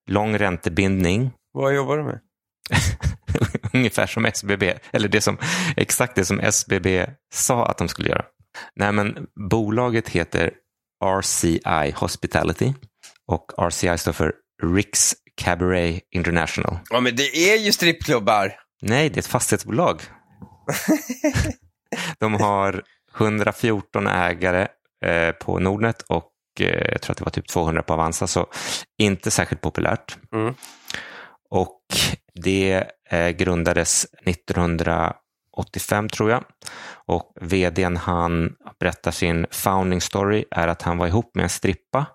[0.06, 1.32] lång räntebindning.
[1.52, 2.20] Vad jobbar du med?
[3.78, 5.38] Ungefär som SBB, eller det som,
[5.76, 8.24] exakt det som SBB sa att de skulle göra.
[8.76, 10.52] Nej, men bolaget heter
[11.04, 12.74] RCI Hospitality
[13.26, 16.78] och RCI står för Rick's Cabaret International.
[16.90, 18.52] Ja, men det är ju strippklubbar.
[18.82, 20.02] Nej, det är ett fastighetsbolag.
[22.18, 22.82] De har
[23.18, 24.68] 114 ägare
[25.04, 28.46] eh, på Nordnet och eh, jag tror att det var typ 200 på Avanza, så
[28.98, 30.18] inte särskilt populärt.
[30.34, 30.54] Mm.
[31.50, 31.80] Och
[32.42, 36.44] det eh, grundades 1985 tror jag.
[37.06, 42.06] Och vdn han berättar sin founding story är att han var ihop med en strippa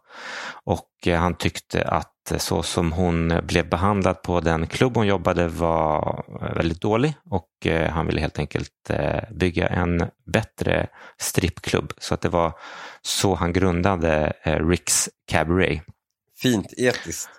[0.64, 5.48] och eh, han tyckte att så som hon blev behandlad på den klubb hon jobbade
[5.48, 7.50] var eh, väldigt dålig och
[7.90, 8.92] han ville helt enkelt
[9.32, 11.94] bygga en bättre strippklubb.
[11.98, 12.54] Så att det var
[13.02, 15.82] så han grundade Rick's Cabaret.
[16.42, 17.30] Fint, etiskt.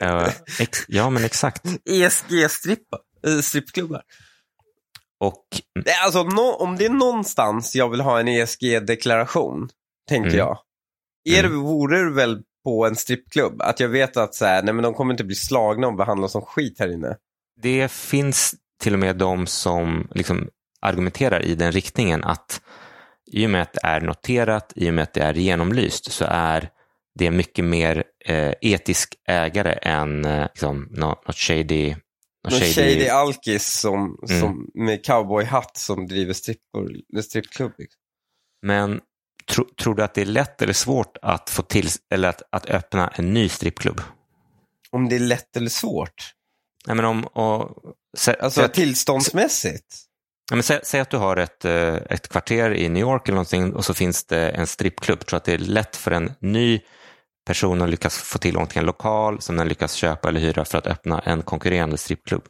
[0.00, 0.28] Eh,
[0.60, 1.62] ex ja, men exakt.
[1.90, 4.02] ESG-strippa, äh, strippklubbar.
[5.20, 5.44] Och
[6.04, 9.68] Alltså, nå- om det är någonstans jag vill ha en ESG-deklaration,
[10.08, 10.38] tänker Mm.
[10.38, 10.58] jag.
[11.30, 13.62] Är det, vore det väl på en strippklubb?
[13.62, 16.32] Att jag vet att så här, nej, men de kommer inte bli slagna och behandlas
[16.32, 17.16] som skit här inne.
[17.62, 20.48] det finns till och med de som liksom
[20.80, 22.60] argumenterar i den riktningen att
[23.32, 26.24] i och med att det är noterat, i och med att det är genomlyst så
[26.28, 26.68] är
[27.18, 31.94] det mycket mer eh, etisk ägare än eh, liksom, något, shady,
[32.48, 34.40] Någon shady, shady alkis som, Mm.
[34.40, 37.72] som, med cowboyhatt som driver strippor, strippklubb.
[37.78, 37.98] Liksom.
[38.62, 39.00] Men
[39.50, 42.66] tro, tror du att det är lätt eller svårt att få till eller att, att
[42.70, 44.00] öppna en ny strippklubb?
[44.90, 46.32] Om det är lätt eller svårt.
[46.86, 47.70] Nej, men om, och,
[48.18, 49.96] sä, Alltså att, tillståndsmässigt.
[50.50, 53.34] ja, men säg, säg att du har ett, eh, ett kvarter i New York eller
[53.36, 55.20] någonting och så finns det en strippklubb.
[55.26, 56.80] Tror du att det är lätt för en ny
[57.44, 60.78] person att lyckas få tillgång till en lokal som den lyckas köpa eller hyra för
[60.78, 62.42] att öppna en konkurrerande strippklubb?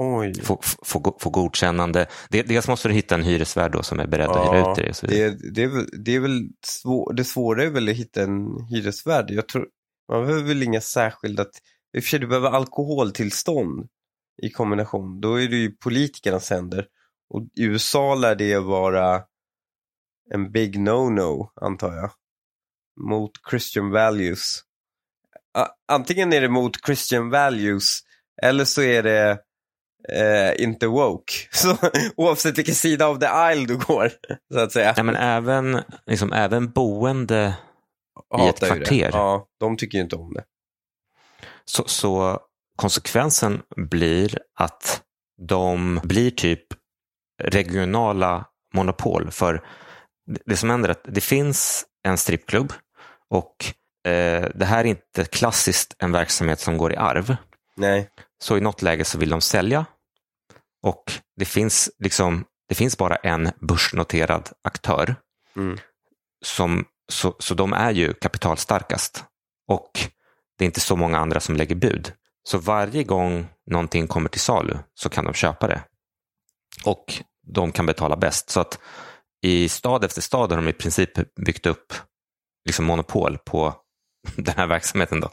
[0.00, 0.40] Oj.
[0.42, 2.06] Få, få, få, godkännande.
[2.30, 4.92] Det- Dels måste du hitta en hyresvärd då som är beredd att hyra ut dig.
[5.02, 5.30] vidare.
[5.30, 8.64] det, det, är, väl- det är väl svår, det svåra är väl att hitta en
[8.70, 9.30] hyresvärd.
[9.30, 9.66] Jag tror,
[10.12, 11.42] man behöver väl inga särskilda,
[11.96, 13.88] i och för sig du behöver alkoholtillstånd
[14.42, 15.20] i kombination.
[15.20, 16.86] Då är det ju politikernas händer.
[17.34, 19.22] Och i USA lär det vara
[20.34, 22.10] en big no-no, antar jag.
[23.00, 24.62] Mot Christian values.
[25.88, 28.00] Antingen är det mot Christian values
[28.42, 29.38] eller så är det
[30.12, 31.32] eh, inte woke.
[31.52, 31.76] Så
[32.16, 34.12] oavsett vilken sida av the aisle du går,
[34.54, 34.92] så att säga.
[34.96, 37.54] Nej, men även, liksom, även boende
[38.38, 38.86] i ett Hatar ju det.
[38.86, 39.10] kvarter.
[39.12, 40.44] Ja, de tycker ju inte om det.
[41.64, 42.40] Så, så
[42.76, 45.02] konsekvensen blir att
[45.48, 46.64] de blir typ
[47.42, 49.30] regionala monopol.
[49.30, 49.64] För
[50.26, 52.72] det- det som händer är att det finns en strippklubb
[53.30, 53.54] och
[54.10, 57.36] eh, det här är inte klassiskt en verksamhet som går i arv.
[57.76, 58.10] Nej.
[58.42, 59.86] Så i något läge så vill de sälja
[60.82, 65.16] och det finns, liksom, det finns bara en börsnoterad aktör.
[65.56, 65.78] Mm.
[66.44, 69.24] Som, så, så de är ju kapitalstarkast
[69.68, 69.90] och
[70.58, 72.12] det är inte så många andra som lägger bud.
[72.44, 75.82] Så varje gång någonting kommer till salu så kan de köpa det.
[76.84, 78.50] Och de kan betala bäst.
[78.50, 78.78] Så att
[79.42, 81.92] i stad efter stad har de i princip byggt upp
[82.68, 83.74] liksom monopol på
[84.36, 85.20] den här verksamheten.
[85.20, 85.30] Då.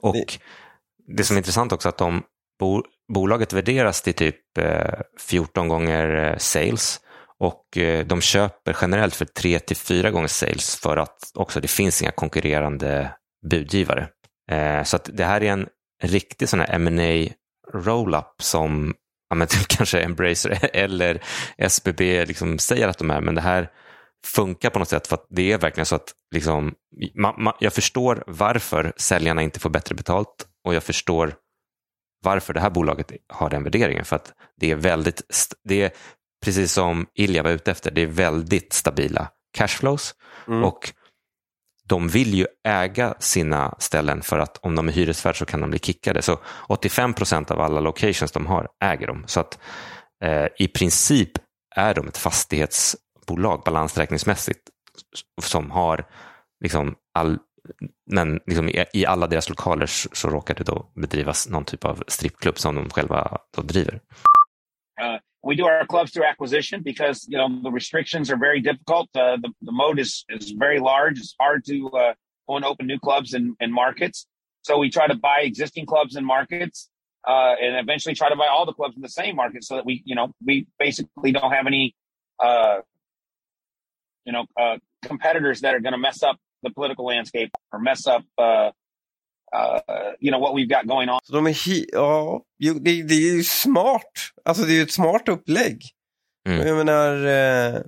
[0.00, 2.22] Och det, Det- som är intressant också är att de,
[2.60, 2.82] bo,
[3.14, 7.00] bolaget värderas till typ eh, 14 gånger eh, sales
[7.38, 11.68] och eh, de köper generellt för 3 till 4 gånger sales för att också det
[11.68, 13.10] finns inga konkurrerande
[13.50, 14.08] budgivare.
[14.50, 15.68] Eh, så att det här är en
[16.02, 17.32] riktig sån här M&A
[17.74, 18.94] roll-up som
[19.30, 21.22] ja, men kanske Embracer eller
[21.58, 23.70] SBB liksom säger att de är, men det här
[24.26, 26.74] funkar på något sätt för att det är verkligen så att liksom,
[27.14, 31.34] ma, ma, jag förstår varför säljarna inte får bättre betalt och jag förstår
[32.24, 34.04] varför det här bolaget har den värderingen.
[34.04, 35.22] För att det är väldigt,
[35.64, 35.90] det är
[36.44, 40.14] precis som Ilja var ute efter, det är väldigt stabila cashflows
[40.46, 40.64] Mm.
[40.64, 40.92] och
[41.84, 45.70] de vill ju äga sina ställen för att om de är hyresvärd så kan de
[45.70, 46.22] bli kickade.
[46.22, 49.24] Så 85 procent av alla locations de har äger de.
[49.26, 49.58] Så att
[50.24, 51.30] eh, i princip
[51.76, 52.16] är de ett
[53.30, 54.70] fastighetsbolag balansräkningsmässigt
[55.42, 56.04] som har
[56.60, 57.38] liksom all
[58.06, 61.84] men liksom i, i alla deras lokaler så, så råkar det då bedrivas någon typ
[61.84, 63.94] av strippklubb som de själva då driver.
[63.94, 69.08] Uh, we do our clubs through acquisition because you know the restrictions are very difficult.
[69.16, 71.18] Uh, the the mode is is very large.
[71.18, 72.14] It's hard to uh,
[72.46, 74.26] go and open new clubs and, and markets.
[74.62, 76.90] So we try to buy existing clubs and markets
[77.26, 79.86] uh, and eventually try to buy all the clubs in the same market so that
[79.86, 81.94] we you know we basically don't have any
[82.40, 82.80] uh,
[84.26, 88.06] you know uh, competitors that are going to mess up the political landscape or mess
[88.06, 88.70] up uh,
[89.56, 89.80] uh,
[90.20, 91.18] you know what we've got going on.
[91.22, 94.12] Så de är hi- ja, det, det är ju smart.
[94.44, 95.82] Alltså det är ju ett smart upplägg.
[96.48, 96.66] Mm.
[96.66, 97.80] Jag menar, eh,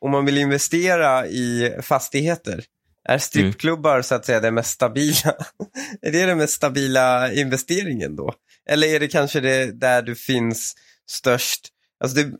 [0.00, 2.64] om man vill investera i fastigheter,
[3.08, 5.34] är strippklubbar så att säga det mest stabila?
[6.02, 8.34] är det den mest stabila investeringen då?
[8.68, 10.74] Eller är det kanske det där du finns
[11.10, 11.68] störst,
[12.02, 12.32] alltså det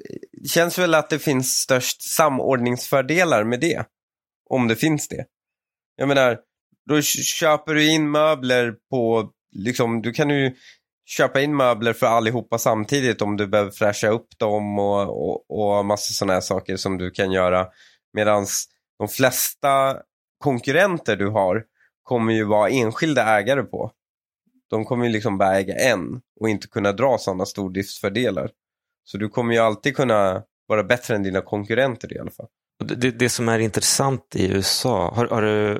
[0.48, 3.86] känns väl att det finns störst samordningsfördelar med det.
[4.50, 5.24] Om det finns det.
[5.96, 6.38] Jag menar,
[6.88, 10.54] då köper du in möbler på, liksom, du kan ju
[11.06, 15.86] köpa in möbler för allihopa samtidigt om du behöver fräscha upp dem och, och, och
[15.86, 17.66] massa sådana här saker som du kan göra.
[18.12, 18.46] Medan
[18.98, 19.96] de flesta
[20.38, 21.64] konkurrenter du har
[22.02, 23.92] kommer ju vara enskilda ägare på.
[24.70, 28.50] De kommer ju liksom bara äga en och inte kunna dra sådana stordriftsfördelar.
[29.04, 32.46] Så du kommer ju alltid kunna vara bättre än dina konkurrenter i alla fall.
[32.84, 35.70] Det, det, som är intressant i USA, har, har du,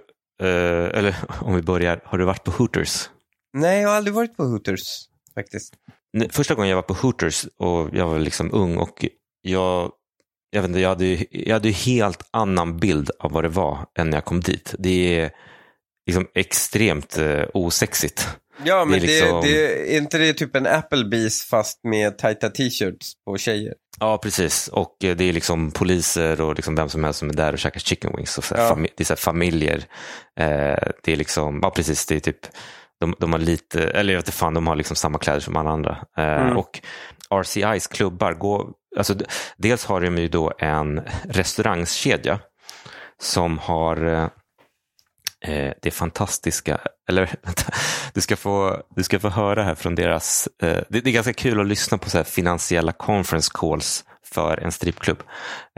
[0.43, 3.11] eh, eller om vi börjar, har du varit på Hooters?
[3.57, 4.81] Nej, jag har aldrig varit på Hooters
[5.35, 5.75] faktiskt.
[6.31, 9.05] Första gången jag var på Hooters och jag var liksom ung och
[9.43, 9.93] jag,
[10.51, 13.87] jag, vet inte, jag, hade, ju- jag hade helt annan bild av vad det var
[13.99, 14.75] än när jag kom dit.
[14.79, 15.31] Det är
[16.07, 18.29] liksom extremt eh, osexigt.
[18.65, 22.49] Ja, men Det är liksom- det, är inte det typ en Applebees fast med tajta
[22.49, 23.75] t-shirts på tjejer?
[24.01, 24.69] Ja, precis.
[24.69, 27.59] Och eh, det är liksom poliser och liksom vem som helst som är där och
[27.59, 28.39] käkar chicken wings.
[28.39, 28.79] Och så Ja.
[28.97, 29.77] det är så familjer.
[30.41, 32.39] Eh, det är liksom, ja precis, det är typ,
[33.01, 35.57] de, de har lite, eller jag vet inte fan, de har liksom samma kläder som
[35.57, 35.99] alla andra.
[36.19, 36.57] Eh, Mm.
[36.57, 36.81] Och
[37.35, 38.67] RCIs klubbar, går,
[38.99, 39.15] alltså,
[39.57, 42.39] dels har de ju då en restaurangkedja
[43.23, 44.31] som har
[45.43, 47.63] eh, det fantastiska, eller vänta,
[48.15, 51.33] du ska få, du ska få höra här från deras, eh, det, det är ganska
[51.33, 55.23] kul att lyssna på så här finansiella conference calls för en strippklubb.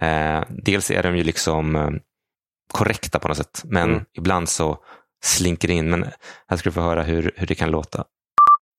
[0.03, 1.91] Eh, dels är de ju liksom eh,
[2.73, 4.05] korrekta på något sätt, men Mm.
[4.13, 4.85] ibland så
[5.23, 5.91] slinker det in.
[5.91, 6.05] Men
[6.49, 8.05] här ska du få höra hur, hur det kan låta.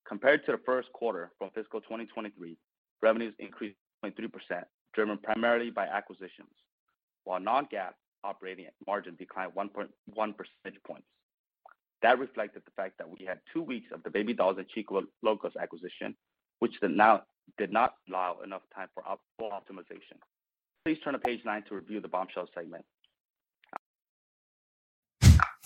[0.09, 2.55] Compared to the first quarter from fiscal 2023,
[3.03, 4.63] revenues increased 0.3%,
[4.95, 6.53] driven primarily by acquisitions,
[7.25, 7.95] while non-GAAP
[8.31, 9.89] operating margin declined 1.1
[10.39, 11.07] percentage points.
[12.01, 15.01] That reflected the fact that we had two weeks of the Baby Dolls and Chico
[15.23, 16.15] Locos acquisition,
[16.59, 17.25] which did not,
[17.57, 19.03] did not allow enough time for
[19.39, 20.17] full optimization.
[20.83, 22.85] Please turn to page nine to review the bombshell segment.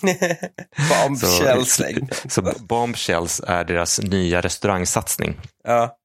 [0.90, 1.72] Bombshells.
[1.72, 1.84] Så,
[2.28, 5.36] så Bombshells är deras nya restaurangsatsning.
[5.64, 6.00] Ja,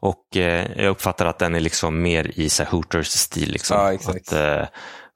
[0.00, 3.50] Och eh, jag uppfattar att den är liksom mer i så Hooters-stil.
[3.50, 3.76] Liksom.
[3.76, 4.32] Ja, exakt.
[4.32, 4.68] Att, eh,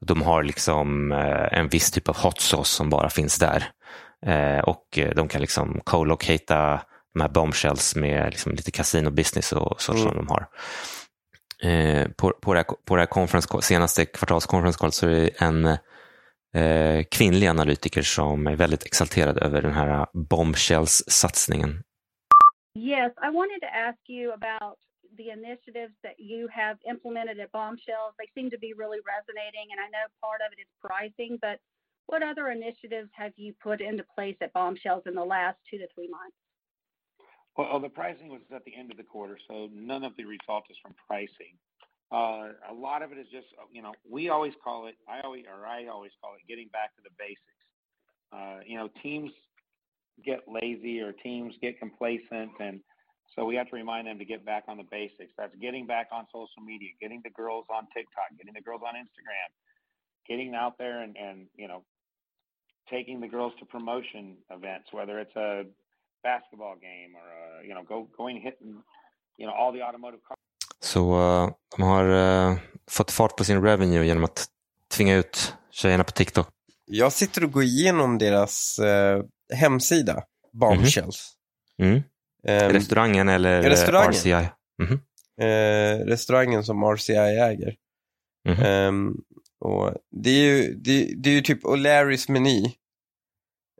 [0.06, 3.64] de har liksom eh, en viss typ av hot sauce som bara finns där.
[4.26, 6.80] Eh, och eh, de kan liksom co-locata
[7.14, 10.04] de här bombshells med liksom lite casino business och så Mm.
[10.04, 10.46] som de har.
[12.16, 15.78] På, på det här, på det här conference, senaste kvartalskonferenscallet så är det en
[17.10, 21.82] kvinnlig analytiker som är väldigt exalterad över den här bombshells-satsningen.
[22.78, 24.78] Yes, I wanted to ask you about
[25.16, 28.14] the initiatives that you have implemented at Bombshells.
[28.18, 31.60] They seem to be really resonating, and I know part of it is pricing, but
[32.06, 35.86] what other initiatives have you put into place at Bombshells in the last two to
[35.94, 36.36] three months?
[37.56, 40.64] Well, the pricing was at the end of the quarter, so none of the result
[40.70, 41.56] is from pricing.
[42.10, 45.44] Uh, a lot of it is just, you know, we always call it, I always,
[45.46, 47.40] or I always call it getting back to the basics.
[48.32, 49.30] Uh, you know, teams
[50.24, 52.80] get lazy or teams get complacent, and
[53.34, 55.32] so we have to remind them to get back on the basics.
[55.38, 58.94] That's getting back on social media, getting the girls on TikTok, getting the girls on
[58.94, 59.48] Instagram,
[60.28, 61.82] getting out there and, and you know,
[62.90, 65.64] taking the girls to promotion events, whether it's a
[66.22, 68.74] basketball game or a, you know, go going hitting,
[69.38, 70.38] you know, all the automotive cars.
[70.80, 72.58] Så eh, de har eh,
[72.90, 74.46] fått fart på sin revenue genom att
[74.96, 76.48] tvinga ut tjejerna på TikTok.
[76.84, 79.22] jag sitter och går igenom deras eh,
[79.54, 80.22] hemsida,
[80.52, 81.32] Bombshells.
[81.78, 81.96] Mm.
[81.96, 82.02] Ehm,
[82.48, 84.12] Restaurangen eller restaurangen.
[84.12, 84.48] RCI?
[84.82, 85.00] Mhm.
[85.40, 87.74] eh, restaurangen som RCI äger.
[88.48, 88.62] Mhm.
[88.62, 89.14] Ehm,
[89.60, 92.64] och det, är ju, det, det är ju typ O'Larrys meny.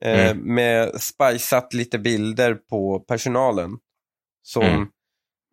[0.03, 0.55] Eh, Mm.
[0.55, 3.71] Med spiceat lite bilder på personalen.
[4.43, 4.87] Som, Mm.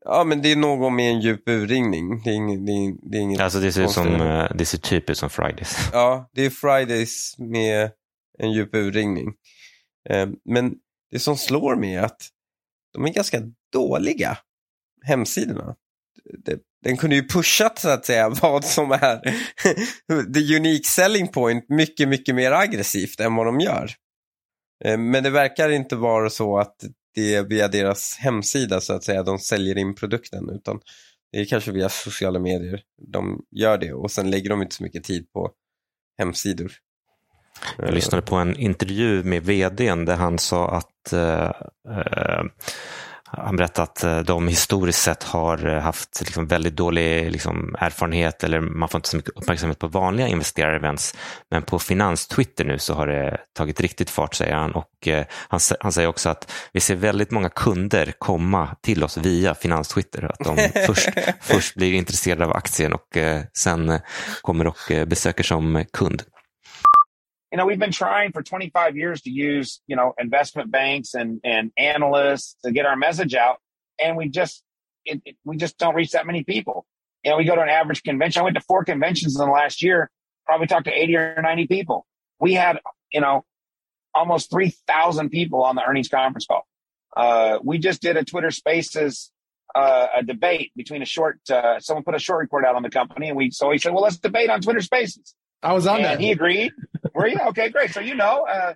[0.05, 2.21] ja men det är någon med en djup urringning.
[2.23, 4.77] Det är, inget, det är, det är inget Alltså det ser, som, eh, det ser
[4.77, 5.89] typ ut som Fridays.
[5.93, 7.91] Ja, det är Fridays med
[8.39, 9.33] en djup urringning.
[10.09, 10.75] Eh, men
[11.11, 12.21] det som slår mig är att
[12.93, 14.37] de är ganska dåliga,
[15.05, 15.75] hemsidorna.
[16.45, 19.19] Det, den kunde ju pushat så att säga vad som är
[20.33, 23.91] the unique selling point mycket, mycket mer aggressivt än vad de gör.
[24.85, 26.75] Eh, men det verkar inte vara så att
[27.15, 30.79] det är via deras hemsida så att säga de säljer in produkten utan
[31.31, 32.81] det är kanske via sociala medier
[33.11, 35.51] de gör det och sen lägger de inte så mycket tid på
[36.17, 36.71] hemsidor.
[37.77, 41.51] Jag lyssnade på en intervju med vdn där han sa att eh,
[41.95, 42.43] eh,
[43.31, 48.43] han berättade att eh, de historiskt sett har eh, haft liksom väldigt dålig liksom erfarenhet
[48.43, 51.15] eller man får inte så mycket uppmärksamhet på vanliga investerarevents.
[51.51, 55.59] Men på finans-Twitter nu så har det tagit riktigt fart säger han och eh, han,
[55.79, 60.31] han säger också att vi ser väldigt många kunder komma till oss via finans-Twitter.
[60.31, 61.09] Att de först,
[61.41, 63.17] först blir intresserade av aktien och
[63.53, 63.99] sen
[64.41, 66.23] kommer och besöker som kund.
[67.51, 71.41] You know, we've been trying for 25 years to use, you know, investment banks and,
[71.43, 73.57] and analysts to get our message out.
[73.99, 74.63] And we just,
[75.05, 76.85] it, it, we just don't reach that many people.
[77.23, 78.41] You know, we go to an average convention.
[78.41, 80.11] I went to four conventions in the last year,
[80.45, 82.05] probably talked to 80 or 90 people.
[82.39, 82.79] We had,
[83.11, 83.45] you know,
[84.13, 86.67] almost 3,000 people on the earnings conference call.
[87.17, 89.31] Uh, we just did a Twitter spaces,
[89.73, 92.89] uh, a debate between a short, uh, someone put a short report out on the
[92.89, 95.33] company and we, so we said, well, let's debate on Twitter spaces.
[95.61, 96.19] I was on and that.
[96.19, 96.71] He agreed.
[97.13, 97.39] Were you?
[97.49, 97.91] Okay, great.
[97.91, 98.73] So you know, uh,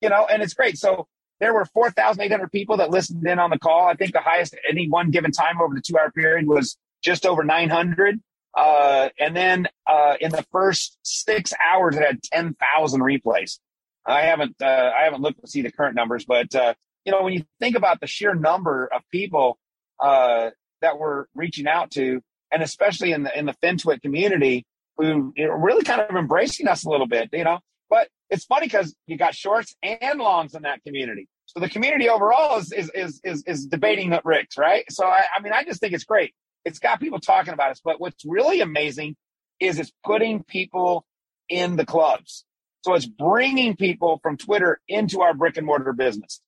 [0.00, 0.78] you know, and it's great.
[0.78, 1.06] So
[1.40, 3.86] there were 4,800 people that listened in on the call.
[3.86, 6.76] I think the highest at any one given time over the two hour period was
[7.02, 8.20] just over 900.
[8.56, 13.58] Uh, and then, uh, in the first six hours, it had 10,000 replays.
[14.06, 16.72] I haven't, uh, I haven't looked to see the current numbers, but, uh,
[17.04, 19.58] you know, when you think about the sheer number of people,
[20.00, 24.64] uh, that we're reaching out to, and especially in the, in the FinTwit community,
[24.96, 28.94] who really kind of embracing us a little bit, you know, but it's funny because
[29.06, 31.28] you got shorts and longs in that community.
[31.46, 34.84] So the community overall is is is is, is debating the Ricks, right?
[34.90, 36.34] So I, I mean, I just think it's great.
[36.64, 37.80] It's got people talking about us.
[37.84, 39.16] But what's really amazing
[39.60, 41.06] is it's putting people
[41.48, 42.44] in the clubs.
[42.84, 46.40] So it's bringing people from Twitter into our brick and mortar business,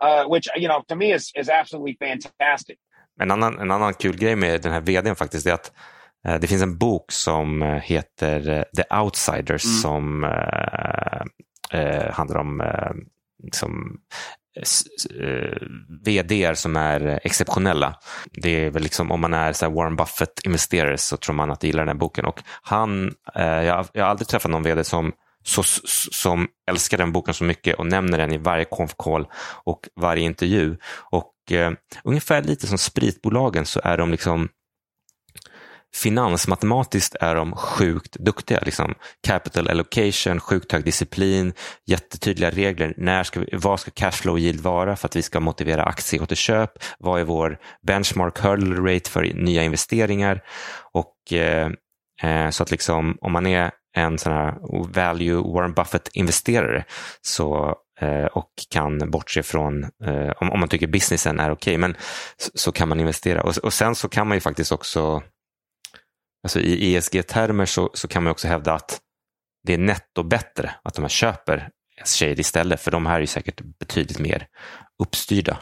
[0.00, 2.78] uh, which you know to me is is absolutely fantastic.
[3.20, 5.72] En annan, en annan kul grej med den här vdn faktiskt är att
[6.34, 9.76] det finns en bok som eh, heter eh, The Outsiders mm.
[9.76, 10.24] som
[11.70, 12.92] eh, handlar om eh,
[13.42, 13.96] liksom,
[15.20, 15.58] eh,
[16.04, 17.94] vd som är exceptionella.
[18.32, 21.66] Det är väl liksom, om man är så Warren Buffett-investerare så tror man att de
[21.66, 22.24] gillar den här boken.
[22.24, 25.12] Och han, jag, jag har aldrig träffat någon vd som
[25.46, 25.62] så,
[26.12, 29.26] som älskar den boken så mycket och nämner den i varje konf-call
[29.64, 30.76] och varje intervju.
[31.10, 31.72] Och eh,
[32.04, 34.48] ungefär lite som spritbolagen så är de liksom
[36.02, 38.60] finansmatematiskt är de sjukt duktiga.
[38.62, 38.94] Liksom.
[39.26, 41.52] Capital allocation, sjukt hög disciplin,
[41.86, 42.94] jättetydliga regler.
[42.96, 46.70] När ska vi, vad ska cashflow yield vara för att vi ska motivera aktieåterköp?
[46.98, 50.42] Vad är vår benchmark hurdle rate för nya investeringar?
[50.92, 51.70] Och eh,
[52.22, 54.54] eh, Så att liksom, om man är en sån här
[54.94, 56.84] value Warren Buffett-investerare
[57.22, 61.96] så eh, och kan bortse från, eh, om, man tycker businessen är okej, okay, men
[62.54, 63.42] så, kan man investera.
[63.42, 65.22] Och sen så kan man ju faktiskt också
[66.46, 69.00] Alltså I ESG-termer så, så kan man också hävda att
[69.62, 73.60] det är netto bättre att de här köper S-shade istället, för de här är säkert
[73.60, 74.46] betydligt mer
[75.02, 75.58] uppstyrda.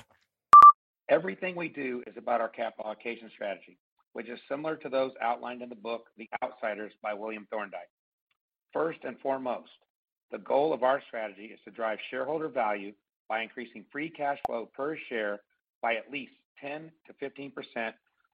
[1.08, 3.76] Everything we do is about our capital allocation strategy,
[4.14, 7.92] which is similar to those outlined in the book The Outsiders by William Thorndike.
[8.72, 9.78] First and foremost,
[10.30, 12.92] the goal of our strategy is to drive shareholder value
[13.30, 15.34] by increasing free cash flow per share
[15.82, 17.92] by at least 10 to 15%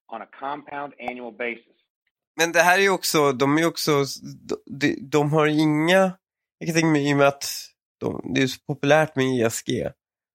[0.08, 1.79] on a compound annual basis.
[2.36, 4.04] Men det här är ju också, de är också,
[4.80, 6.12] de, de har inga,
[6.58, 7.44] jag kan tänka mig i och med att
[8.00, 9.70] de, det är så populärt med ESG.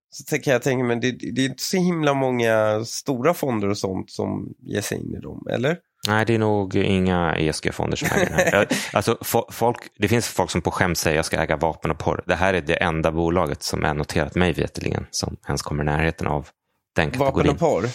[0.09, 3.77] Så kan jag tänka mig, det, det är inte så himla många stora fonder och
[3.77, 5.77] sånt som ger sig in i dem, eller?
[6.07, 8.67] Nej, det är nog inga ESG-fonder som äger den här.
[8.93, 9.17] alltså,
[9.51, 12.23] folk, det finns folk som på skämt säger att jag ska äga vapen och porr.
[12.27, 15.85] Det här är det enda bolaget som är noterat mig veterligen som ens kommer i
[15.85, 16.47] närheten av
[16.95, 17.33] den kategorin.
[17.35, 17.89] Vapen och porr?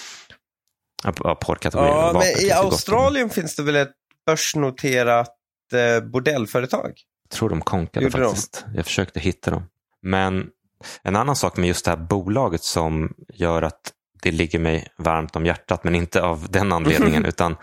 [1.05, 1.93] Ja, porrkategorin.
[1.93, 3.93] Ja, men i Australien finns det väl ett
[4.27, 5.37] börsnoterat
[5.73, 6.93] eh, bordellföretag.
[7.31, 8.65] Jag tror de konkade Gjorde faktiskt.
[8.67, 8.77] De?
[8.77, 9.63] Jag försökte hitta dem.
[10.03, 10.47] Men
[11.03, 13.93] en annan sak med just det här bolaget som gör att
[14.23, 17.57] det ligger mig varmt om hjärtat, men inte av den anledningen, utan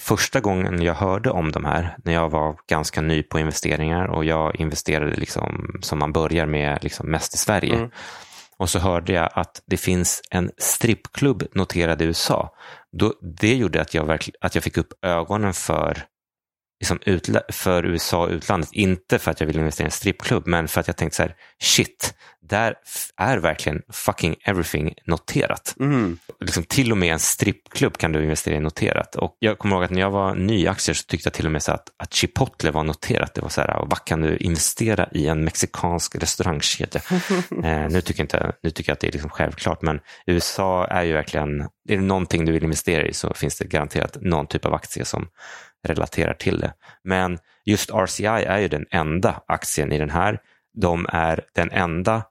[0.00, 4.24] första gången jag hörde om de här, när jag var ganska ny på investeringar och
[4.24, 7.74] jag investerade liksom som man börjar med liksom mest i Sverige.
[7.74, 7.90] Mm.
[8.64, 12.54] Och så hörde jag att det finns en strippklubb noterad i USA.
[12.98, 16.04] Då, det gjorde att jag, att jag fick upp ögonen för
[16.80, 16.98] liksom
[17.52, 18.72] för USA och utlandet.
[18.72, 21.22] Inte för att jag vill investera i en strippklubb, men för att jag tänkte så
[21.22, 22.14] här, shit,
[22.48, 22.74] där
[23.16, 25.74] är verkligen fucking everything noterat.
[25.80, 26.18] Mm.
[26.40, 29.16] Liksom, till och med en strippklubb kan du investera i noterat.
[29.16, 31.46] Och jag kommer ihåg att när jag var ny i aktier så tyckte jag till
[31.46, 33.34] och med så att, att Chipotle var noterat.
[33.34, 37.00] Det var så här, vad kan du investera i en mexikansk restaurangkedja?
[37.64, 40.86] eh, nu, tycker jag inte, nu tycker jag att det är liksom självklart, men USA
[40.86, 44.46] är ju verkligen, är det någonting du vill investera i så finns det garanterat någon
[44.46, 45.28] typ av aktie som
[45.84, 46.72] relaterar till det.
[47.04, 50.38] Men just RCI är ju den enda aktien i den här.
[50.78, 52.22] De är den enda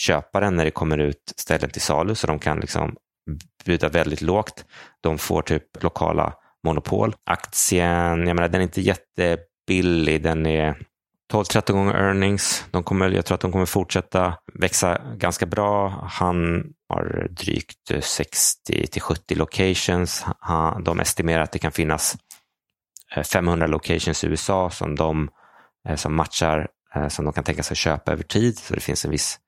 [0.00, 2.96] köparen när det kommer ut ställen till salu så de kan liksom
[3.64, 4.64] bjuda väldigt lågt.
[5.00, 6.32] De får typ lokala
[6.66, 7.14] monopol.
[7.26, 10.74] Aktien, jag menar den är inte jättebillig, den är
[11.32, 12.64] 12-13 gånger earnings.
[12.70, 15.88] De kommer, jag tror att de kommer fortsätta växa ganska bra.
[16.10, 20.24] Han har drygt 60 till 70 locations.
[20.40, 22.16] Han- De estimerar att det kan finnas
[23.14, 25.30] Eh, 500 locations i USA som de
[25.88, 28.58] eh, som matchar, eh, som de kan tänka sig köpa över tid.
[28.58, 29.38] Så det finns en viss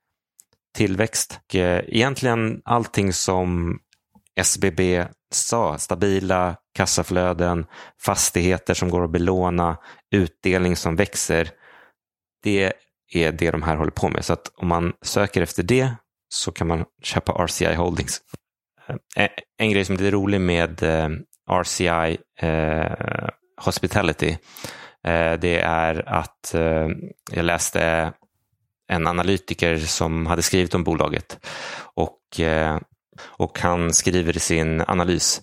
[0.74, 1.40] tillväxt.
[1.48, 3.78] Och, egentligen allting som
[4.36, 7.66] SBB sa, stabila kassaflöden,
[8.00, 9.76] fastigheter som går att belåna,
[10.10, 11.50] utdelning som växer.
[12.42, 12.72] Det
[13.12, 14.24] är det de här håller på med.
[14.24, 15.94] Så att om man söker efter det
[16.28, 18.20] så kan man köpa RCI Holdings.
[19.58, 20.82] En grej som är lite rolig med
[21.50, 22.18] RCI
[23.64, 24.36] Hospitality
[25.06, 26.88] eh, det är att eh,
[27.32, 28.12] jag läste
[28.88, 31.38] en analytiker som hade skrivit om bolaget
[31.94, 32.78] och, eh,
[33.22, 35.40] och han skriver i sin analys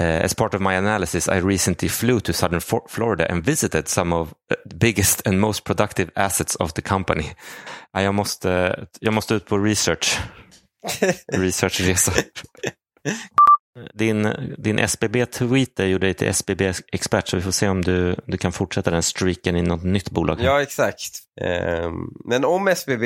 [0.00, 4.12] Uh, as part of my analysis, I recently flew to southern Florida and visited some
[4.12, 7.34] of the biggest and most productive assets of the company.
[7.92, 10.18] Ja, jag, måste, jag måste ut på research.
[11.32, 12.12] Researchresa.
[13.94, 18.38] Din, din SBB-tweet där gjorde dig till SBB-expert så vi får se om du, du
[18.38, 20.40] kan fortsätta den streaken i något nytt bolag.
[20.40, 21.20] Ja, exakt.
[21.40, 21.94] Ehm,
[22.24, 23.02] men om SBB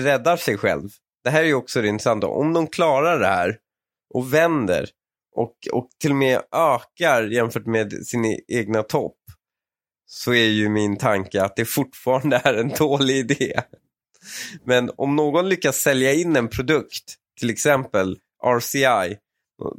[0.00, 0.88] räddar sig själv,
[1.24, 3.56] det här är ju också det intressanta, om de klarar det här
[4.14, 4.88] och vänder
[5.36, 9.16] och, och till och med ökar jämfört med sin e-, egna topp
[10.06, 13.60] så är ju min tanke att det fortfarande är en dålig idé.
[14.64, 19.16] Men om någon lyckas sälja in en produkt, till exempel RCI,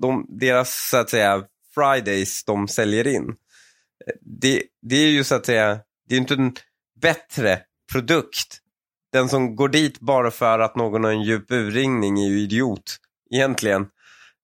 [0.02, 3.36] de, deras så att säga Fridays de säljer in,
[4.22, 5.80] det, det är ju så att säga,
[6.10, 6.56] det är inte en
[7.02, 7.60] bättre
[7.92, 8.58] produkt.
[9.12, 12.98] Den som går dit bara för att någon har en djup urringning är ju idiot
[13.32, 13.82] egentligen.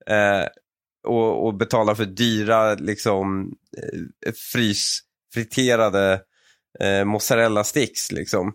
[0.07, 0.47] Eh,
[1.03, 3.53] och, och betalar för dyra liksom
[4.53, 6.21] frysfriterade
[6.79, 8.53] eh, eh mozzarella sticks liksom.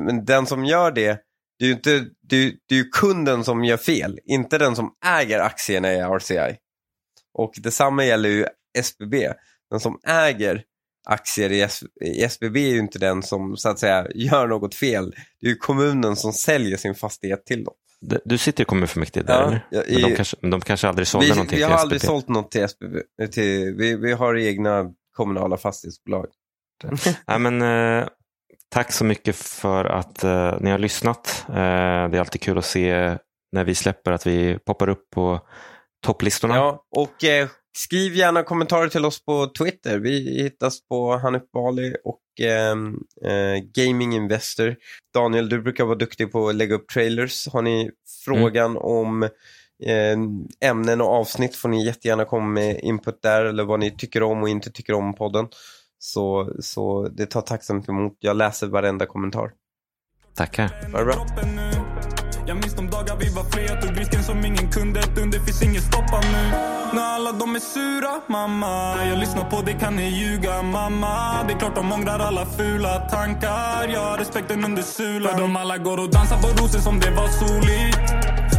[0.00, 1.20] Men den som gör det,
[1.58, 4.90] det är ju inte, det är, det är kunden som gör fel, inte den som
[5.06, 6.56] äger aktierna i RCI.
[7.34, 8.46] Och detsamma gäller ju
[8.78, 9.32] SBB.
[9.70, 10.62] Den som äger
[11.08, 14.74] aktier i, S- i SBB är ju inte den som så att säga gör något
[14.74, 15.10] fel.
[15.40, 17.74] Det är ju kommunen som säljer sin fastighet till dem.
[18.24, 19.92] Du sitter i kommunfullmäktige där, Ja, eller?
[19.92, 21.96] ja, Men de i- kanske, de kanske aldrig sålde Vi, någonting vi har till aldrig
[21.96, 22.06] SBB.
[22.06, 22.98] sålt något till SBB.
[23.32, 24.84] Till, vi, vi har egna
[25.16, 26.26] kommunala fastighetsbolag.
[27.26, 28.08] Nej, men, eh,
[28.68, 31.44] tack så mycket för att eh, ni har lyssnat.
[31.48, 33.16] Eh, det är alltid kul att se
[33.52, 35.40] när vi släpper att vi poppar upp på
[36.06, 36.54] topplistorna.
[36.54, 39.98] Ja, och eh, skriv gärna kommentarer till oss på Twitter.
[39.98, 44.76] Vi hittas på Hanif Bali och ehm, eh, Gaming Investor.
[45.14, 47.48] Daniel, du brukar vara duktig på att lägga upp trailers.
[47.48, 47.90] Har ni
[48.24, 49.22] frågan om
[49.84, 50.18] eh,
[50.60, 54.42] ämnen och avsnitt får ni jättegärna komma med input där eller vad ni tycker om
[54.42, 55.48] och inte tycker om podden.
[56.06, 58.12] Så, så det tar tacksamt emot.
[58.18, 59.50] Jag läser varenda kommentar.
[60.34, 60.68] Tackar.
[60.92, 61.26] Ha det bra.
[62.46, 65.00] Jag minns de dagar vi var fler Tog risken som ingen kunde.
[65.32, 66.44] Det finns inget stoppa nu.
[66.94, 69.06] När alla de är sura mamma.
[69.10, 71.44] Jag lyssnar på det kan ni ljuga mamma?
[71.46, 73.88] Det är klart de ångrar alla fula tankar.
[73.94, 77.10] Jag har respekten under sulan För de alla går och dansar på rosor som det
[77.10, 78.10] var soligt.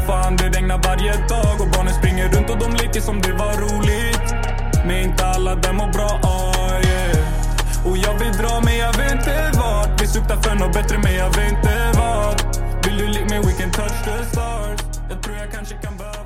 [0.07, 3.53] Fan det regnar varje dag Och barnen springer runt och de leker som det var
[3.65, 4.27] roligt.
[4.87, 6.09] Men inte alla där mår bra
[7.89, 10.01] och jag vill dra men jag vet inte vart.
[10.01, 12.35] Vi suktar för något bättre men jag vet inte vad
[12.85, 14.79] Vill du lik mig we can touch the stars.
[15.09, 16.16] Jag tror jag kanske kan börja.